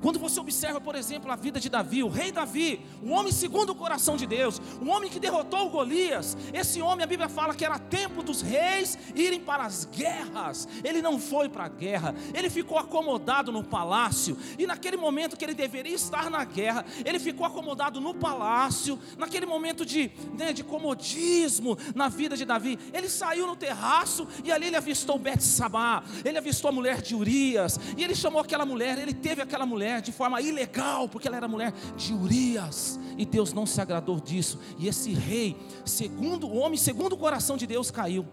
Quando 0.02 0.18
você 0.18 0.40
observa, 0.40 0.80
por 0.80 0.96
exemplo, 0.96 1.30
a 1.30 1.36
vida 1.36 1.60
de 1.60 1.70
Davi, 1.70 2.04
o 2.04 2.08
rei 2.08 2.32
Davi, 2.32 2.86
um 3.04 3.12
homem 3.12 3.34
segundo 3.34 3.72
o 3.72 3.76
coração 3.76 4.16
de 4.16 4.26
Deus, 4.26 4.62
um 4.82 4.90
homem 4.90 5.10
que 5.10 5.20
derrotou 5.20 5.70
Golias, 5.70 6.38
esse 6.54 6.82
homem, 6.82 7.04
a 7.04 7.08
Bíblia 7.08 7.28
fala 7.28 7.54
que 7.54 7.66
era 7.66 7.78
tempo 7.78 8.24
dos 8.24 8.42
reis 8.42 8.98
irem 9.14 9.42
para 9.42 9.66
as 9.66 9.84
guerras. 9.86 10.68
Ele 10.84 11.02
não 11.02 11.20
foi 11.20 11.50
para 11.50 11.66
a 11.66 11.70
guerra, 11.70 12.16
ele 12.34 12.50
ficou 12.50 12.78
acomodado 12.78 13.52
no 13.52 13.62
palácio, 13.62 14.38
e 14.58 14.66
naquele 14.66 14.96
momento 14.96 15.36
que 15.36 15.44
ele 15.44 15.54
deveria 15.54 15.96
estar 15.96 16.30
na 16.30 16.46
guerra, 16.46 16.86
ele 17.04 17.20
ficou 17.20 17.46
acomodado 17.46 18.00
no 18.00 18.14
palácio, 18.14 18.98
naquele 19.18 19.46
momento 19.46 19.86
de, 19.86 20.12
né, 20.38 20.54
de 20.54 20.64
comodismo 20.64 21.78
na 21.94 22.08
vida 22.08 22.38
de 22.38 22.46
Davi. 22.46 22.80
Ele 22.94 23.10
saiu 23.10 23.46
no 23.46 23.56
terraço 23.56 24.26
e 24.46 24.52
ali 24.52 24.68
ele 24.68 24.78
avistou 24.78 25.20
Bet-Sabá, 25.20 26.04
ele 26.24 26.38
avistou 26.38 26.70
a 26.70 26.72
mulher 26.72 27.02
de 27.02 27.16
Urias, 27.16 27.78
e 27.98 28.04
ele 28.04 28.16
chamou 28.16 28.40
aquela 28.40 28.66
mulher, 28.66 28.98
ele 28.98 29.14
teve 29.14 29.42
aquela 29.42 29.66
mulher 29.66 29.89
mulher 29.90 30.02
de 30.02 30.12
forma 30.12 30.40
ilegal, 30.40 31.10
porque 31.10 31.28
ela 31.28 31.38
era 31.38 31.48
mulher 31.48 31.74
de 31.98 32.14
Urias, 32.14 33.00
e 33.18 33.26
Deus 33.26 33.52
não 33.54 33.66
se 33.66 33.82
agradou 33.82 34.20
disso. 34.20 34.60
E 34.78 34.88
esse 34.88 35.14
rei, 35.14 35.58
segundo 35.84 36.48
o 36.48 36.58
homem, 36.58 36.78
segundo 36.78 37.14
o 37.14 37.18
coração 37.18 37.58
de 37.58 37.66
Deus, 37.66 37.90
caiu. 37.90 38.26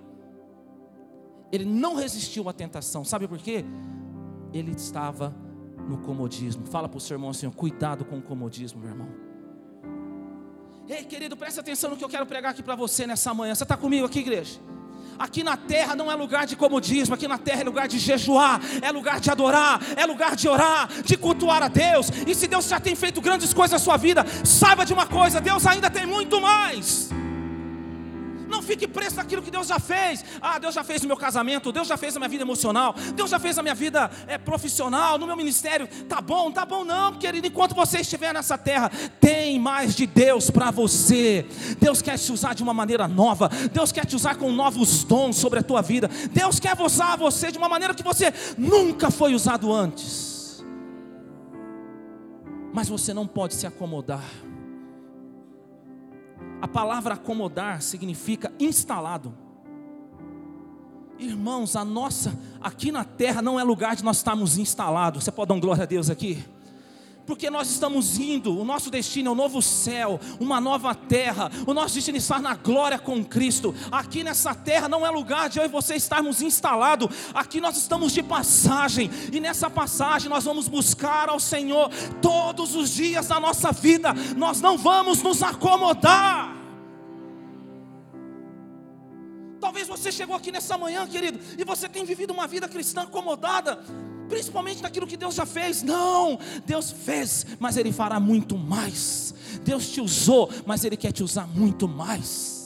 Ele 1.50 1.64
não 1.64 1.94
resistiu 1.94 2.48
à 2.48 2.52
tentação, 2.52 3.04
sabe 3.04 3.26
por 3.26 3.38
quê? 3.38 3.64
Ele 4.52 4.72
estava 4.72 5.34
no 5.88 5.98
comodismo. 5.98 6.66
Fala 6.66 6.88
para 6.88 6.98
o 6.98 7.00
seu 7.00 7.14
irmão 7.14 7.30
assim: 7.30 7.50
cuidado 7.50 8.04
com 8.04 8.18
o 8.18 8.22
comodismo, 8.22 8.80
meu 8.80 8.90
irmão. 8.90 9.08
Ei, 10.88 11.04
querido, 11.04 11.36
preste 11.36 11.58
atenção 11.58 11.90
no 11.90 11.96
que 11.96 12.04
eu 12.04 12.08
quero 12.08 12.26
pregar 12.26 12.52
aqui 12.52 12.62
para 12.62 12.76
você 12.76 13.06
nessa 13.06 13.32
manhã. 13.34 13.54
Você 13.54 13.64
está 13.64 13.76
comigo 13.76 14.06
aqui, 14.06 14.20
igreja? 14.20 14.60
Aqui 15.18 15.42
na 15.42 15.56
terra 15.56 15.94
não 15.94 16.10
é 16.10 16.14
lugar 16.14 16.46
de 16.46 16.56
comodismo, 16.56 17.14
aqui 17.14 17.26
na 17.26 17.38
terra 17.38 17.62
é 17.62 17.64
lugar 17.64 17.88
de 17.88 17.98
jejuar, 17.98 18.60
é 18.82 18.90
lugar 18.90 19.20
de 19.20 19.30
adorar, 19.30 19.80
é 19.96 20.04
lugar 20.04 20.36
de 20.36 20.48
orar, 20.48 20.88
de 21.02 21.16
cultuar 21.16 21.62
a 21.62 21.68
Deus. 21.68 22.10
E 22.26 22.34
se 22.34 22.46
Deus 22.46 22.68
já 22.68 22.78
tem 22.78 22.94
feito 22.94 23.20
grandes 23.20 23.52
coisas 23.52 23.72
na 23.72 23.78
sua 23.78 23.96
vida, 23.96 24.24
saiba 24.44 24.84
de 24.84 24.92
uma 24.92 25.06
coisa: 25.06 25.40
Deus 25.40 25.66
ainda 25.66 25.90
tem 25.90 26.06
muito 26.06 26.40
mais. 26.40 27.10
Fique 28.66 28.88
preso 28.88 29.16
naquilo 29.16 29.42
que 29.42 29.50
Deus 29.50 29.68
já 29.68 29.78
fez. 29.78 30.24
Ah, 30.40 30.58
Deus 30.58 30.74
já 30.74 30.82
fez 30.82 31.02
no 31.02 31.08
meu 31.08 31.16
casamento, 31.16 31.70
Deus 31.70 31.86
já 31.86 31.96
fez 31.96 32.14
na 32.14 32.20
minha 32.20 32.28
vida 32.28 32.42
emocional, 32.42 32.94
Deus 33.14 33.30
já 33.30 33.38
fez 33.38 33.56
na 33.56 33.62
minha 33.62 33.74
vida 33.74 34.10
é, 34.26 34.36
profissional, 34.36 35.16
no 35.18 35.26
meu 35.26 35.36
ministério. 35.36 35.88
Tá 36.08 36.20
bom, 36.20 36.50
tá 36.50 36.66
bom, 36.66 36.84
não, 36.84 37.14
querido. 37.14 37.46
Enquanto 37.46 37.74
você 37.74 38.00
estiver 38.00 38.34
nessa 38.34 38.58
terra, 38.58 38.90
tem 39.20 39.58
mais 39.58 39.94
de 39.94 40.06
Deus 40.06 40.50
para 40.50 40.70
você. 40.70 41.46
Deus 41.78 42.02
quer 42.02 42.18
te 42.18 42.32
usar 42.32 42.54
de 42.54 42.62
uma 42.62 42.74
maneira 42.74 43.06
nova. 43.06 43.48
Deus 43.72 43.92
quer 43.92 44.04
te 44.04 44.16
usar 44.16 44.34
com 44.34 44.50
novos 44.50 45.04
dons 45.04 45.36
sobre 45.36 45.60
a 45.60 45.62
tua 45.62 45.80
vida. 45.80 46.10
Deus 46.32 46.58
quer 46.58 46.78
usar 46.80 47.16
você 47.16 47.52
de 47.52 47.58
uma 47.58 47.68
maneira 47.68 47.94
que 47.94 48.02
você 48.02 48.32
nunca 48.58 49.10
foi 49.10 49.34
usado 49.34 49.72
antes. 49.72 50.64
Mas 52.72 52.88
você 52.88 53.14
não 53.14 53.26
pode 53.26 53.54
se 53.54 53.66
acomodar. 53.66 54.24
A 56.60 56.68
palavra 56.68 57.14
acomodar 57.14 57.82
significa 57.82 58.52
instalado. 58.58 59.34
Irmãos, 61.18 61.76
a 61.76 61.84
nossa, 61.84 62.38
aqui 62.60 62.92
na 62.92 63.04
terra 63.04 63.40
não 63.40 63.58
é 63.58 63.64
lugar 63.64 63.96
de 63.96 64.04
nós 64.04 64.18
estarmos 64.18 64.58
instalados. 64.58 65.24
Você 65.24 65.32
pode 65.32 65.48
dar 65.48 65.54
um 65.54 65.60
glória 65.60 65.84
a 65.84 65.86
Deus 65.86 66.10
aqui? 66.10 66.44
Porque 67.26 67.50
nós 67.50 67.68
estamos 67.68 68.18
indo, 68.18 68.56
o 68.56 68.64
nosso 68.64 68.88
destino 68.88 69.30
é 69.30 69.32
um 69.32 69.34
novo 69.34 69.60
céu, 69.60 70.20
uma 70.38 70.60
nova 70.60 70.94
terra. 70.94 71.50
O 71.66 71.74
nosso 71.74 71.96
destino 71.96 72.16
está 72.16 72.38
na 72.38 72.54
glória 72.54 72.98
com 72.98 73.24
Cristo. 73.24 73.74
Aqui 73.90 74.22
nessa 74.22 74.54
terra 74.54 74.88
não 74.88 75.04
é 75.04 75.10
lugar 75.10 75.48
de 75.48 75.58
eu 75.58 75.64
e 75.64 75.68
você 75.68 75.96
estarmos 75.96 76.40
instalados. 76.40 77.08
Aqui 77.34 77.60
nós 77.60 77.76
estamos 77.76 78.12
de 78.12 78.22
passagem. 78.22 79.10
E 79.32 79.40
nessa 79.40 79.68
passagem 79.68 80.28
nós 80.28 80.44
vamos 80.44 80.68
buscar 80.68 81.28
ao 81.28 81.40
Senhor 81.40 81.90
todos 82.22 82.76
os 82.76 82.90
dias 82.90 83.26
da 83.26 83.40
nossa 83.40 83.72
vida. 83.72 84.14
Nós 84.36 84.60
não 84.60 84.78
vamos 84.78 85.20
nos 85.20 85.42
acomodar. 85.42 86.54
Talvez 89.60 89.88
você 89.88 90.12
chegou 90.12 90.36
aqui 90.36 90.52
nessa 90.52 90.78
manhã, 90.78 91.04
querido, 91.08 91.40
e 91.58 91.64
você 91.64 91.88
tem 91.88 92.04
vivido 92.04 92.32
uma 92.32 92.46
vida 92.46 92.68
cristã 92.68 93.02
acomodada, 93.02 93.82
principalmente 94.26 94.82
naquilo 94.82 95.06
que 95.06 95.16
Deus 95.16 95.34
já 95.34 95.46
fez. 95.46 95.82
Não, 95.82 96.38
Deus 96.64 96.90
fez, 96.90 97.46
mas 97.58 97.76
Ele 97.76 97.92
fará 97.92 98.20
muito 98.20 98.56
mais. 98.56 99.34
Deus 99.62 99.88
te 99.88 100.00
usou, 100.00 100.50
mas 100.64 100.84
Ele 100.84 100.96
quer 100.96 101.12
te 101.12 101.22
usar 101.22 101.46
muito 101.46 101.88
mais. 101.88 102.56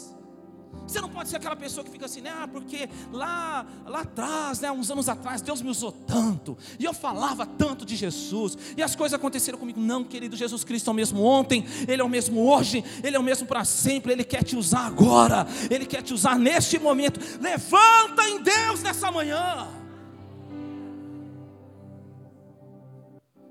Você 0.90 1.00
não 1.00 1.08
pode 1.08 1.28
ser 1.28 1.36
aquela 1.36 1.54
pessoa 1.54 1.84
que 1.84 1.90
fica 1.90 2.06
assim, 2.06 2.20
né? 2.20 2.32
Ah, 2.34 2.48
porque 2.48 2.88
lá, 3.12 3.64
lá 3.86 4.00
atrás, 4.00 4.58
né, 4.58 4.72
uns 4.72 4.90
anos 4.90 5.08
atrás, 5.08 5.40
Deus 5.40 5.62
me 5.62 5.70
usou 5.70 5.92
tanto, 5.92 6.58
e 6.80 6.84
eu 6.84 6.92
falava 6.92 7.46
tanto 7.46 7.84
de 7.84 7.94
Jesus, 7.94 8.58
e 8.76 8.82
as 8.82 8.96
coisas 8.96 9.14
aconteceram 9.14 9.56
comigo. 9.56 9.80
Não, 9.80 10.02
querido, 10.02 10.36
Jesus 10.36 10.64
Cristo 10.64 10.88
é 10.88 10.90
o 10.90 10.94
mesmo 10.94 11.22
ontem, 11.22 11.64
Ele 11.86 12.02
é 12.02 12.04
o 12.04 12.08
mesmo 12.08 12.44
hoje, 12.44 12.82
Ele 13.04 13.14
é 13.14 13.20
o 13.20 13.22
mesmo 13.22 13.46
para 13.46 13.64
sempre, 13.64 14.12
Ele 14.12 14.24
quer 14.24 14.42
te 14.42 14.56
usar 14.56 14.86
agora, 14.86 15.46
Ele 15.70 15.86
quer 15.86 16.02
te 16.02 16.12
usar 16.12 16.36
neste 16.36 16.76
momento. 16.76 17.20
Levanta 17.40 18.28
em 18.28 18.42
Deus 18.42 18.82
nessa 18.82 19.12
manhã. 19.12 19.79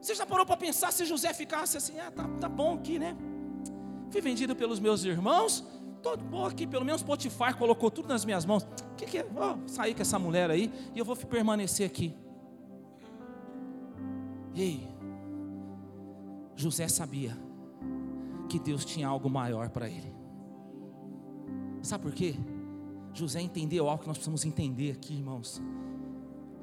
Você 0.10 0.16
já 0.16 0.26
parou 0.26 0.44
para 0.44 0.58
pensar 0.58 0.92
se 0.92 1.06
José 1.06 1.32
ficasse 1.36 1.78
assim, 1.78 2.00
ah, 2.00 2.10
tá, 2.10 2.28
tá 2.42 2.50
bom 2.50 2.74
aqui, 2.74 2.98
né? 2.98 3.16
Fui 4.10 4.20
vendido 4.20 4.56
pelos 4.56 4.80
meus 4.80 5.04
irmãos, 5.04 5.64
todo 6.02 6.26
bom 6.26 6.48
aqui, 6.48 6.66
pelo 6.66 6.84
menos 6.84 7.04
Potifar 7.04 7.56
colocou 7.56 7.92
tudo 7.92 8.08
nas 8.08 8.26
minhas 8.26 8.44
mãos. 8.44 8.64
O 8.64 8.96
que, 8.98 9.06
que 9.06 9.20
é? 9.20 9.24
Vou 9.24 9.60
sair 9.68 9.94
com 9.94 10.02
essa 10.02 10.18
mulher 10.18 10.50
aí 10.50 10.74
e 10.96 10.98
eu 10.98 11.06
vou 11.06 11.16
permanecer 11.16 11.86
aqui. 11.86 12.16
Ei, 14.56 14.88
José 16.56 16.88
sabia 16.88 17.38
que 18.50 18.58
Deus 18.58 18.84
tinha 18.84 19.08
algo 19.08 19.30
maior 19.30 19.70
para 19.70 19.88
ele. 19.88 20.12
Sabe 21.84 22.06
por 22.06 22.14
quê? 22.14 22.34
José 23.14 23.42
entendeu 23.42 23.88
algo 23.88 24.02
que 24.02 24.08
nós 24.08 24.18
precisamos 24.18 24.44
entender 24.44 24.90
aqui, 24.90 25.14
irmãos. 25.14 25.62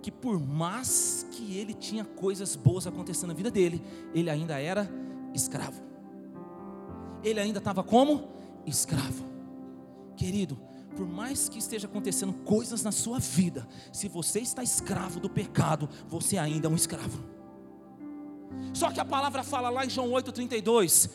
Que 0.03 0.11
por 0.11 0.39
mais 0.39 1.27
que 1.33 1.57
ele 1.57 1.75
tinha 1.75 2.05
coisas 2.05 2.55
boas 2.55 2.87
acontecendo 2.87 3.29
na 3.29 3.35
vida 3.35 3.51
dele, 3.51 3.83
ele 4.15 4.31
ainda 4.31 4.59
era 4.61 4.89
escravo. 5.35 5.83
Ele 7.23 7.41
ainda 7.41 7.59
estava 7.59 7.83
como? 7.83 8.37
escravo. 8.67 9.25
Querido, 10.17 10.59
por 10.97 11.07
mais 11.07 11.49
que 11.49 11.59
esteja 11.59 11.87
acontecendo 11.87 12.33
coisas 12.33 12.83
na 12.83 12.91
sua 12.91 13.19
vida, 13.19 13.67
se 13.93 14.09
você 14.09 14.41
está 14.41 14.63
escravo 14.63 15.21
do 15.21 15.31
pecado, 15.31 15.89
você 16.09 16.37
ainda 16.37 16.67
é 16.67 16.71
um 16.71 16.75
escravo. 16.75 17.23
Só 18.73 18.91
que 18.91 19.01
a 19.01 19.05
palavra 19.05 19.43
fala 19.43 19.69
lá 19.71 19.85
em 19.85 19.91
João 19.91 20.11
8,32: 20.11 21.11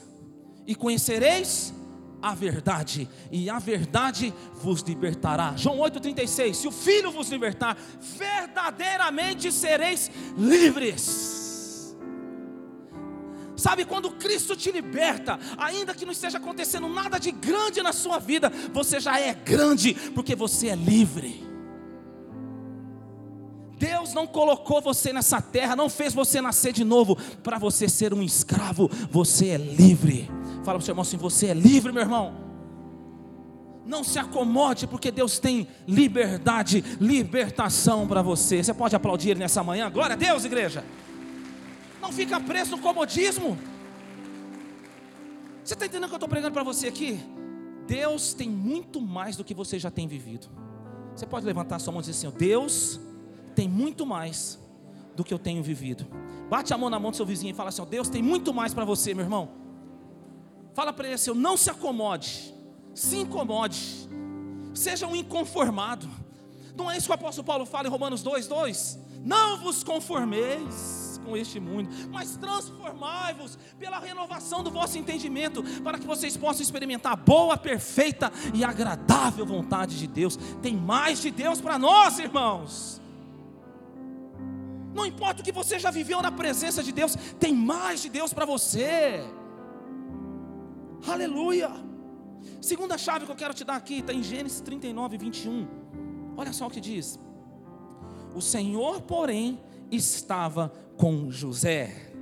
E 0.66 0.76
conhecereis 0.76 1.74
a 2.22 2.36
verdade, 2.36 3.10
e 3.32 3.50
a 3.50 3.58
verdade 3.58 4.34
vos 4.56 4.82
libertará. 4.82 5.54
João 5.58 5.78
8,36: 5.80 6.54
Se 6.54 6.68
o 6.68 6.72
Filho 6.72 7.12
vos 7.12 7.30
libertar, 7.30 7.78
verdadeiramente 8.00 9.52
sereis 9.52 10.12
livres. 10.38 11.96
Sabe, 13.56 13.86
quando 13.86 14.10
Cristo 14.12 14.56
te 14.56 14.72
liberta, 14.72 15.40
ainda 15.56 15.94
que 15.94 16.04
não 16.04 16.12
esteja 16.12 16.40
acontecendo 16.40 16.88
nada 16.88 17.20
de 17.20 17.32
grande 17.32 17.84
na 17.84 17.94
sua 17.94 18.18
vida, 18.18 18.52
você 18.74 19.00
já 19.00 19.20
é 19.20 19.36
grande, 19.36 19.94
porque 20.16 20.36
você 20.36 20.70
é 20.70 20.76
livre. 20.76 21.48
Deus 23.78 24.14
não 24.14 24.28
colocou 24.28 24.82
você 24.82 25.12
nessa 25.14 25.42
terra, 25.42 25.76
não 25.76 25.90
fez 25.90 26.14
você 26.14 26.42
nascer 26.42 26.74
de 26.74 26.84
novo 26.84 27.16
para 27.44 27.58
você 27.58 27.90
ser 27.90 28.14
um 28.14 28.22
escravo, 28.22 28.90
você 29.10 29.50
é 29.50 29.58
livre. 29.58 30.30
Fala 30.64 30.78
para 30.78 30.78
o 30.78 30.82
seu 30.82 30.92
irmão 30.92 31.02
assim: 31.02 31.18
você 31.18 31.48
é 31.48 31.54
livre, 31.54 31.92
meu 31.92 32.02
irmão. 32.02 32.34
Não 33.86 34.04
se 34.04 34.20
acomode, 34.20 34.86
porque 34.88 35.12
Deus 35.12 35.40
tem 35.40 35.68
liberdade, 35.88 36.84
libertação 37.00 38.08
para 38.08 38.22
você. 38.22 38.64
Você 38.64 38.74
pode 38.74 38.96
aplaudir 38.96 39.36
nessa 39.38 39.64
manhã? 39.64 39.90
Glória 39.90 40.14
a 40.14 40.18
Deus, 40.18 40.46
igreja. 40.46 40.86
Não 42.02 42.12
fica 42.12 42.40
preso 42.40 42.72
no 42.72 42.82
comodismo. 42.82 43.58
Você 45.64 45.74
está 45.74 45.86
entendendo 45.86 46.06
o 46.06 46.08
que 46.08 46.14
eu 46.14 46.18
estou 46.18 46.30
pregando 46.30 46.54
para 46.54 46.64
você 46.64 46.88
aqui? 46.88 47.20
Deus 47.88 48.34
tem 48.34 48.50
muito 48.50 49.02
mais 49.02 49.36
do 49.36 49.44
que 49.44 49.54
você 49.54 49.80
já 49.80 49.92
tem 49.92 50.08
vivido. 50.08 50.48
Você 51.16 51.26
pode 51.26 51.46
levantar 51.46 51.80
sua 51.80 51.92
mão 51.92 52.02
e 52.02 52.06
dizer 52.06 52.28
assim: 52.28 52.38
Deus 52.38 53.00
tem 53.56 53.68
muito 53.68 54.06
mais 54.06 54.60
do 55.16 55.24
que 55.24 55.34
eu 55.34 55.40
tenho 55.40 55.62
vivido. 55.62 56.06
Bate 56.50 56.74
a 56.74 56.78
mão 56.78 56.90
na 56.90 57.00
mão 57.00 57.12
do 57.12 57.18
seu 57.18 57.26
vizinho 57.26 57.52
e 57.52 57.54
fala 57.54 57.70
assim: 57.70 57.84
Deus 57.90 58.10
tem 58.10 58.22
muito 58.22 58.54
mais 58.54 58.74
para 58.74 58.86
você, 58.86 59.14
meu 59.14 59.26
irmão. 59.26 59.61
Fala 60.74 60.94
para 60.94 61.08
ele 61.08 61.16
assim: 61.16 61.34
não 61.34 61.58
se 61.58 61.70
acomode, 61.70 62.54
se 62.94 63.18
incomode, 63.18 64.10
seja 64.74 65.08
um 65.08 65.16
inconformado. 65.16 66.10
Não 66.76 66.90
é 66.90 66.98
isso 66.98 67.08
que 67.08 67.12
o 67.12 67.16
apóstolo 67.16 67.46
Paulo 67.46 67.66
fala 67.66 67.88
em 67.88 67.92
Romanos 67.92 68.24
2, 68.24 68.48
2? 68.48 69.00
Não 69.24 69.58
vos 69.58 69.84
conformeis 69.84 71.20
com 71.24 71.38
este 71.38 71.60
mundo, 71.60 71.90
mas 72.12 72.36
transformai-vos 72.38 73.58
pela 73.78 74.00
renovação 74.00 74.64
do 74.64 74.72
vosso 74.72 74.98
entendimento, 74.98 75.64
para 75.84 76.00
que 76.00 76.08
vocês 76.08 76.36
possam 76.36 76.64
experimentar 76.64 77.14
a 77.14 77.16
boa, 77.16 77.56
perfeita 77.56 78.32
e 78.54 78.64
agradável 78.64 79.46
vontade 79.46 80.00
de 80.00 80.08
Deus. 80.08 80.38
Tem 80.62 80.76
mais 80.76 81.22
de 81.22 81.30
Deus 81.30 81.62
para 81.62 81.78
nós, 81.78 82.18
irmãos. 82.18 83.00
Não 84.94 85.06
importa 85.06 85.42
o 85.42 85.46
que 85.46 85.52
você 85.52 85.80
já 85.80 85.92
viveu 85.92 86.22
na 86.22 86.32
presença 86.32 86.84
de 86.84 86.92
Deus, 86.92 87.16
tem 87.40 87.54
mais 87.54 88.02
de 88.02 88.10
Deus 88.10 88.34
para 88.34 88.46
você. 88.46 89.24
Aleluia. 91.08 91.72
Segunda 92.62 92.98
chave 92.98 93.26
que 93.26 93.32
eu 93.32 93.36
quero 93.36 93.54
te 93.54 93.64
dar 93.64 93.76
aqui 93.76 94.00
está 94.00 94.14
em 94.14 94.22
Gênesis 94.22 94.62
39, 94.62 95.18
21. 95.18 95.68
Olha 96.38 96.54
só 96.54 96.68
o 96.68 96.70
que 96.70 96.80
diz: 96.80 97.20
O 98.36 98.42
Senhor, 98.42 99.02
porém, 99.02 99.60
estava 99.92 100.72
com 100.98 101.32
José, 101.32 102.14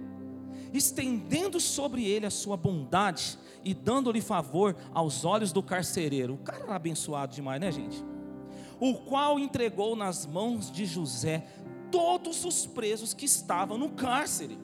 estendendo 0.74 1.60
sobre 1.60 2.06
ele 2.06 2.26
a 2.26 2.32
sua 2.32 2.56
bondade 2.56 3.38
e 3.64 3.74
dando-lhe 3.74 4.22
favor 4.22 4.76
aos 4.94 5.26
olhos 5.26 5.52
do 5.52 5.62
carcereiro. 5.62 6.36
O 6.36 6.38
cara 6.38 6.64
era 6.64 6.76
abençoado 6.76 7.36
demais, 7.36 7.60
né, 7.60 7.72
gente? 7.72 8.04
O 8.80 8.94
qual 8.94 9.38
entregou 9.38 9.96
nas 9.96 10.26
mãos 10.26 10.72
de 10.72 10.86
José 10.86 11.46
todos 11.92 12.46
os 12.46 12.66
presos 12.66 13.14
que 13.14 13.26
estavam 13.26 13.78
no 13.78 13.90
cárcere. 13.90 14.58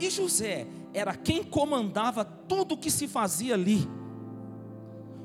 E 0.00 0.08
José 0.08 0.66
era 0.94 1.14
quem 1.14 1.42
comandava 1.42 2.24
tudo 2.24 2.74
o 2.74 2.78
que 2.78 2.90
se 2.90 3.08
fazia 3.08 3.54
ali. 3.54 3.88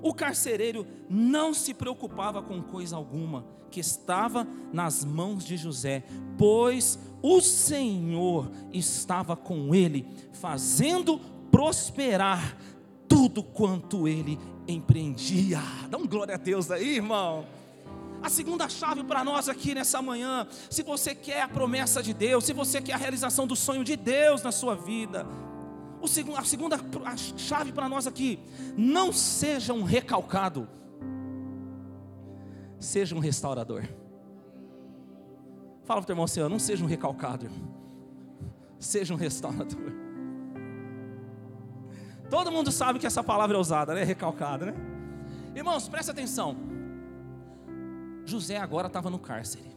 O 0.01 0.13
carcereiro 0.13 0.85
não 1.09 1.53
se 1.53 1.73
preocupava 1.73 2.41
com 2.41 2.61
coisa 2.61 2.95
alguma 2.95 3.45
que 3.69 3.79
estava 3.79 4.47
nas 4.71 5.03
mãos 5.03 5.43
de 5.43 5.57
José, 5.57 6.03
pois 6.37 6.97
o 7.21 7.41
Senhor 7.41 8.49
estava 8.71 9.35
com 9.35 9.73
ele, 9.73 10.05
fazendo 10.33 11.19
prosperar 11.51 12.57
tudo 13.07 13.41
quanto 13.43 14.07
ele 14.07 14.39
empreendia. 14.67 15.59
Dá 15.89 15.97
um 15.97 16.07
glória 16.07 16.35
a 16.35 16.37
Deus 16.37 16.69
aí, 16.69 16.95
irmão. 16.95 17.45
A 18.21 18.29
segunda 18.29 18.67
chave 18.67 19.03
para 19.03 19.23
nós 19.23 19.47
aqui 19.47 19.75
nessa 19.75 20.01
manhã, 20.01 20.47
se 20.69 20.81
você 20.83 21.13
quer 21.13 21.41
a 21.41 21.47
promessa 21.47 22.01
de 22.01 22.13
Deus, 22.13 22.45
se 22.45 22.53
você 22.53 22.81
quer 22.81 22.93
a 22.93 22.97
realização 22.97 23.45
do 23.45 23.55
sonho 23.55 23.83
de 23.83 23.95
Deus 23.95 24.41
na 24.41 24.51
sua 24.51 24.75
vida, 24.75 25.25
a 26.37 26.43
segunda 26.43 26.77
chave 27.37 27.71
para 27.71 27.89
nós 27.89 28.07
aqui, 28.07 28.39
não 28.77 29.11
seja 29.11 29.73
um 29.73 29.83
recalcado, 29.83 30.67
seja 32.79 33.15
um 33.15 33.19
restaurador. 33.19 33.83
Fala 35.83 36.01
para 36.01 36.03
o 36.03 36.05
teu 36.05 36.13
irmão 36.13 36.27
Senhor, 36.27 36.49
não 36.49 36.59
seja 36.59 36.83
um 36.83 36.87
recalcado, 36.87 37.49
seja 38.77 39.13
um 39.13 39.17
restaurador. 39.17 39.91
Todo 42.29 42.51
mundo 42.51 42.71
sabe 42.71 42.99
que 42.99 43.07
essa 43.07 43.23
palavra 43.23 43.55
é 43.57 43.59
usada, 43.59 43.95
né? 43.95 44.03
Recalcado, 44.03 44.65
né? 44.65 44.73
Irmãos, 45.55 45.87
presta 45.87 46.11
atenção. 46.11 46.57
José 48.25 48.57
agora 48.57 48.87
estava 48.87 49.09
no 49.09 49.17
cárcere. 49.17 49.71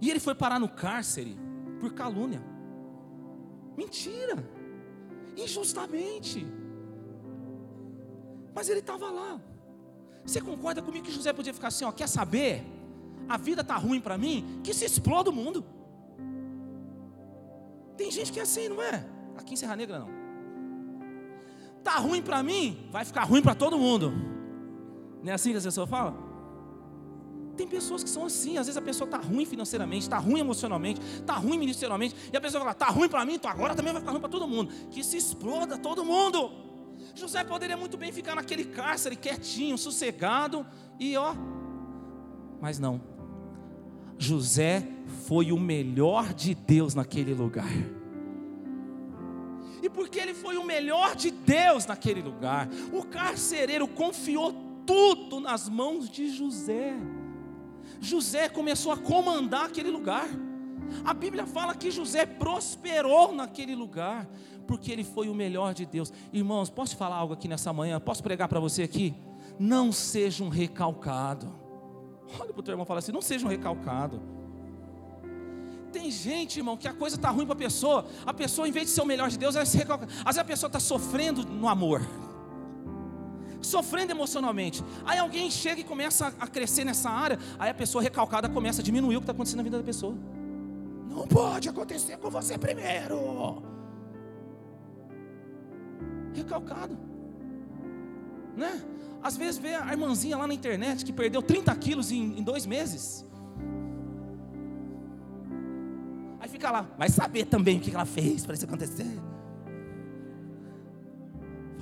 E 0.00 0.10
ele 0.10 0.20
foi 0.20 0.34
parar 0.34 0.60
no 0.60 0.68
cárcere 0.68 1.36
por 1.80 1.92
calúnia. 1.92 2.40
Mentira. 3.76 4.53
Injustamente. 5.36 6.46
Mas 8.54 8.68
ele 8.68 8.80
estava 8.80 9.10
lá. 9.10 9.40
Você 10.24 10.40
concorda 10.40 10.80
comigo 10.80 11.04
que 11.04 11.12
José 11.12 11.32
podia 11.32 11.52
ficar 11.52 11.68
assim, 11.68 11.84
ó, 11.84 11.92
quer 11.92 12.08
saber? 12.08 12.64
A 13.28 13.36
vida 13.36 13.62
está 13.62 13.76
ruim 13.76 14.00
para 14.00 14.16
mim, 14.16 14.60
que 14.62 14.72
se 14.72 14.84
exploda 14.84 15.30
o 15.30 15.32
mundo. 15.32 15.64
Tem 17.96 18.10
gente 18.10 18.32
que 18.32 18.38
é 18.38 18.42
assim, 18.42 18.68
não 18.68 18.82
é? 18.82 19.06
Aqui 19.36 19.54
em 19.54 19.56
Serra 19.56 19.76
Negra 19.76 19.98
não. 19.98 20.08
Tá 21.82 21.98
ruim 21.98 22.22
para 22.22 22.42
mim, 22.42 22.88
vai 22.90 23.04
ficar 23.04 23.24
ruim 23.24 23.42
para 23.42 23.54
todo 23.54 23.78
mundo. 23.78 24.12
Não 25.22 25.30
é 25.30 25.34
assim 25.34 25.50
que 25.50 25.58
as 25.58 25.64
pessoas 25.64 25.88
falam? 25.88 26.23
Tem 27.56 27.66
pessoas 27.66 28.02
que 28.02 28.10
são 28.10 28.26
assim, 28.26 28.58
às 28.58 28.66
vezes 28.66 28.76
a 28.76 28.82
pessoa 28.82 29.06
está 29.06 29.18
ruim 29.18 29.44
financeiramente, 29.44 30.02
está 30.02 30.18
ruim 30.18 30.40
emocionalmente, 30.40 31.00
está 31.00 31.34
ruim 31.34 31.58
ministerialmente, 31.58 32.14
e 32.32 32.36
a 32.36 32.40
pessoa 32.40 32.60
fala, 32.60 32.72
está 32.72 32.86
ruim 32.86 33.08
para 33.08 33.24
mim, 33.24 33.34
então 33.34 33.50
agora 33.50 33.74
também 33.74 33.92
vai 33.92 34.00
ficar 34.00 34.12
ruim 34.12 34.20
para 34.20 34.30
todo 34.30 34.48
mundo. 34.48 34.72
Que 34.90 35.04
se 35.04 35.16
exploda 35.16 35.78
todo 35.78 36.04
mundo. 36.04 36.50
José 37.14 37.44
poderia 37.44 37.76
muito 37.76 37.96
bem 37.96 38.12
ficar 38.12 38.34
naquele 38.34 38.64
cárcere 38.64 39.14
quietinho, 39.14 39.78
sossegado, 39.78 40.66
e 40.98 41.16
ó. 41.16 41.34
Mas 42.60 42.78
não. 42.78 43.00
José 44.18 44.86
foi 45.26 45.52
o 45.52 45.58
melhor 45.58 46.32
de 46.34 46.54
Deus 46.54 46.94
naquele 46.94 47.34
lugar. 47.34 47.70
E 49.82 49.88
porque 49.88 50.18
ele 50.18 50.34
foi 50.34 50.56
o 50.56 50.64
melhor 50.64 51.14
de 51.14 51.30
Deus 51.30 51.84
naquele 51.86 52.22
lugar, 52.22 52.68
o 52.92 53.04
carcereiro 53.04 53.86
confiou 53.86 54.52
tudo 54.86 55.40
nas 55.40 55.68
mãos 55.68 56.08
de 56.08 56.28
José. 56.28 56.94
José 58.04 58.48
começou 58.48 58.92
a 58.92 58.96
comandar 58.96 59.64
aquele 59.64 59.90
lugar. 59.90 60.28
A 61.04 61.12
Bíblia 61.12 61.46
fala 61.46 61.74
que 61.74 61.90
José 61.90 62.26
prosperou 62.26 63.34
naquele 63.34 63.74
lugar, 63.74 64.28
porque 64.66 64.92
ele 64.92 65.02
foi 65.02 65.28
o 65.28 65.34
melhor 65.34 65.74
de 65.74 65.84
Deus. 65.86 66.12
Irmãos, 66.32 66.70
posso 66.70 66.96
falar 66.96 67.16
algo 67.16 67.34
aqui 67.34 67.48
nessa 67.48 67.72
manhã? 67.72 67.98
Posso 67.98 68.22
pregar 68.22 68.48
para 68.48 68.60
você 68.60 68.82
aqui? 68.82 69.14
Não 69.58 69.90
seja 69.90 70.44
um 70.44 70.48
recalcado. 70.48 71.52
Olha 72.38 72.52
para 72.52 72.60
o 72.60 72.62
teu 72.62 72.72
irmão 72.72 72.84
e 72.84 72.86
fala 72.86 72.98
assim: 72.98 73.12
não 73.12 73.22
seja 73.22 73.46
um 73.46 73.48
recalcado. 73.48 74.22
Tem 75.92 76.10
gente, 76.10 76.58
irmão, 76.58 76.76
que 76.76 76.88
a 76.88 76.92
coisa 76.92 77.16
está 77.16 77.30
ruim 77.30 77.46
para 77.46 77.54
a 77.54 77.58
pessoa. 77.58 78.06
A 78.26 78.34
pessoa, 78.34 78.68
em 78.68 78.72
vez 78.72 78.86
de 78.86 78.92
ser 78.92 79.00
o 79.00 79.06
melhor 79.06 79.30
de 79.30 79.38
Deus, 79.38 79.54
ela 79.54 79.64
se 79.64 79.76
recalca. 79.76 80.06
Às 80.06 80.24
vezes 80.24 80.38
a 80.38 80.44
pessoa 80.44 80.68
está 80.68 80.80
sofrendo 80.80 81.44
no 81.44 81.68
amor 81.68 82.02
sofrendo 83.64 84.12
emocionalmente. 84.12 84.84
Aí 85.04 85.18
alguém 85.18 85.50
chega 85.50 85.80
e 85.80 85.84
começa 85.84 86.32
a 86.38 86.46
crescer 86.46 86.84
nessa 86.84 87.10
área, 87.10 87.38
aí 87.58 87.70
a 87.70 87.74
pessoa 87.74 88.02
recalcada 88.02 88.48
começa 88.48 88.80
a 88.80 88.84
diminuir 88.84 89.16
o 89.16 89.20
que 89.20 89.24
está 89.24 89.32
acontecendo 89.32 89.58
na 89.58 89.64
vida 89.64 89.78
da 89.78 89.84
pessoa. 89.84 90.14
Não 91.08 91.26
pode 91.26 91.68
acontecer 91.68 92.16
com 92.18 92.28
você 92.28 92.58
primeiro. 92.58 93.62
Recalcado. 96.34 96.98
Né? 98.56 98.82
Às 99.22 99.36
vezes 99.36 99.58
vê 99.58 99.74
a 99.74 99.90
irmãzinha 99.90 100.36
lá 100.36 100.46
na 100.46 100.54
internet 100.54 101.04
que 101.04 101.12
perdeu 101.12 101.40
30 101.40 101.74
quilos 101.76 102.10
em, 102.12 102.38
em 102.38 102.42
dois 102.42 102.66
meses. 102.66 103.24
Aí 106.40 106.48
fica 106.48 106.70
lá, 106.70 106.86
vai 106.98 107.08
saber 107.08 107.46
também 107.46 107.78
o 107.78 107.80
que 107.80 107.94
ela 107.94 108.04
fez 108.04 108.44
para 108.44 108.54
isso 108.54 108.64
acontecer. 108.64 109.06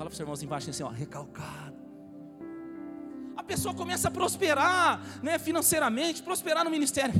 Fala 0.02 0.10
para 0.10 0.14
o 0.14 0.16
seu 0.16 0.24
irmãozinho 0.24 0.48
embaixo 0.48 0.68
assim, 0.68 0.82
ó, 0.82 0.88
recalcado. 0.88 1.76
A 3.36 3.42
pessoa 3.44 3.72
começa 3.72 4.08
a 4.08 4.10
prosperar, 4.10 5.00
né, 5.22 5.38
financeiramente, 5.38 6.24
prosperar 6.24 6.64
no 6.64 6.70
ministério. 6.72 7.14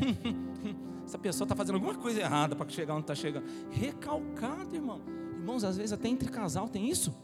Essa 1.07 1.16
pessoa 1.16 1.45
está 1.45 1.55
fazendo 1.55 1.77
alguma 1.77 1.95
coisa 1.95 2.18
errada 2.18 2.57
para 2.57 2.68
chegar 2.68 2.95
onde 2.95 3.03
está 3.03 3.14
chegando. 3.14 3.47
Recalcado, 3.71 4.75
irmão. 4.75 5.01
Irmãos, 5.38 5.62
às 5.62 5.77
vezes 5.77 5.92
até 5.92 6.09
entre 6.09 6.29
casal 6.29 6.68
tem 6.68 6.90
isso. 6.90 7.14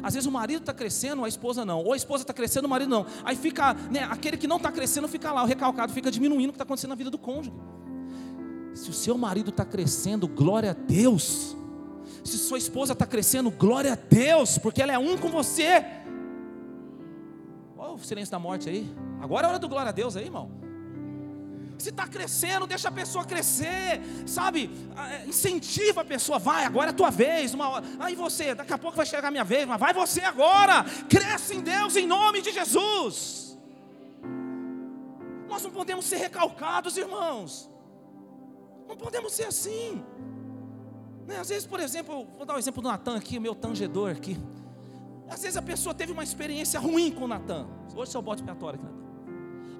Às 0.00 0.14
vezes 0.14 0.28
o 0.28 0.30
marido 0.30 0.60
está 0.60 0.72
crescendo, 0.72 1.24
a 1.24 1.28
esposa 1.28 1.64
não. 1.64 1.82
Ou 1.82 1.92
a 1.92 1.96
esposa 1.96 2.22
está 2.22 2.32
crescendo, 2.32 2.66
o 2.66 2.68
marido 2.68 2.88
não. 2.88 3.04
Aí 3.24 3.34
fica, 3.34 3.74
né, 3.74 4.04
aquele 4.04 4.36
que 4.36 4.46
não 4.46 4.58
está 4.58 4.70
crescendo 4.70 5.08
fica 5.08 5.32
lá, 5.32 5.42
o 5.42 5.46
recalcado 5.46 5.92
fica 5.92 6.08
diminuindo 6.08 6.50
o 6.50 6.52
que 6.52 6.54
está 6.54 6.62
acontecendo 6.62 6.90
na 6.90 6.96
vida 6.96 7.10
do 7.10 7.18
cônjuge. 7.18 7.52
Se 8.74 8.90
o 8.90 8.92
seu 8.92 9.18
marido 9.18 9.50
está 9.50 9.64
crescendo, 9.64 10.28
glória 10.28 10.70
a 10.70 10.74
Deus. 10.74 11.56
Se 12.24 12.38
sua 12.38 12.58
esposa 12.58 12.92
está 12.92 13.06
crescendo, 13.06 13.50
glória 13.50 13.92
a 13.92 13.96
Deus, 13.96 14.58
porque 14.58 14.82
ela 14.82 14.92
é 14.92 14.98
um 14.98 15.16
com 15.16 15.28
você. 15.28 15.84
Olha 17.76 17.92
o 17.92 17.98
silêncio 17.98 18.32
da 18.32 18.38
morte 18.38 18.68
aí. 18.68 18.92
Agora 19.20 19.46
é 19.46 19.50
hora 19.50 19.58
do 19.58 19.68
glória 19.68 19.88
a 19.88 19.92
Deus 19.92 20.16
aí, 20.16 20.24
irmão. 20.24 20.50
Se 21.78 21.90
está 21.90 22.08
crescendo, 22.08 22.66
deixa 22.66 22.88
a 22.88 22.92
pessoa 22.92 23.24
crescer, 23.24 24.00
sabe? 24.26 24.68
É, 24.96 25.26
incentiva 25.26 26.00
a 26.00 26.04
pessoa, 26.04 26.36
vai, 26.36 26.64
agora 26.64 26.88
é 26.88 26.90
a 26.90 26.94
tua 26.94 27.10
vez. 27.10 27.54
Uma 27.54 27.68
hora. 27.68 27.84
Aí 28.00 28.16
você, 28.16 28.52
daqui 28.52 28.72
a 28.72 28.78
pouco 28.78 28.96
vai 28.96 29.06
chegar 29.06 29.28
a 29.28 29.30
minha 29.30 29.44
vez, 29.44 29.66
mas 29.66 29.78
vai 29.78 29.94
você 29.94 30.20
agora. 30.22 30.84
Cresce 31.08 31.54
em 31.54 31.60
Deus 31.60 31.94
em 31.94 32.06
nome 32.06 32.42
de 32.42 32.50
Jesus. 32.50 33.56
Nós 35.48 35.62
não 35.62 35.70
podemos 35.70 36.04
ser 36.04 36.16
recalcados, 36.16 36.96
irmãos. 36.96 37.70
Não 38.88 38.96
podemos 38.96 39.32
ser 39.32 39.44
assim. 39.44 40.04
Né? 41.28 41.36
Às 41.38 41.50
vezes, 41.50 41.66
por 41.66 41.78
exemplo, 41.78 42.26
vou 42.38 42.46
dar 42.46 42.54
o 42.54 42.56
um 42.56 42.58
exemplo 42.58 42.82
do 42.82 42.88
Natan 42.88 43.18
aqui, 43.18 43.36
o 43.36 43.40
meu 43.40 43.54
tangedor 43.54 44.12
aqui. 44.12 44.38
Às 45.28 45.42
vezes 45.42 45.58
a 45.58 45.62
pessoa 45.62 45.94
teve 45.94 46.10
uma 46.10 46.24
experiência 46.24 46.80
ruim 46.80 47.12
com 47.12 47.24
o 47.24 47.28
Natan. 47.28 47.66
Hoje 47.94 48.12
seu 48.12 48.22
bote 48.22 48.40
expiatório 48.40 48.80
aqui, 48.80 48.86
Natan. 48.86 48.98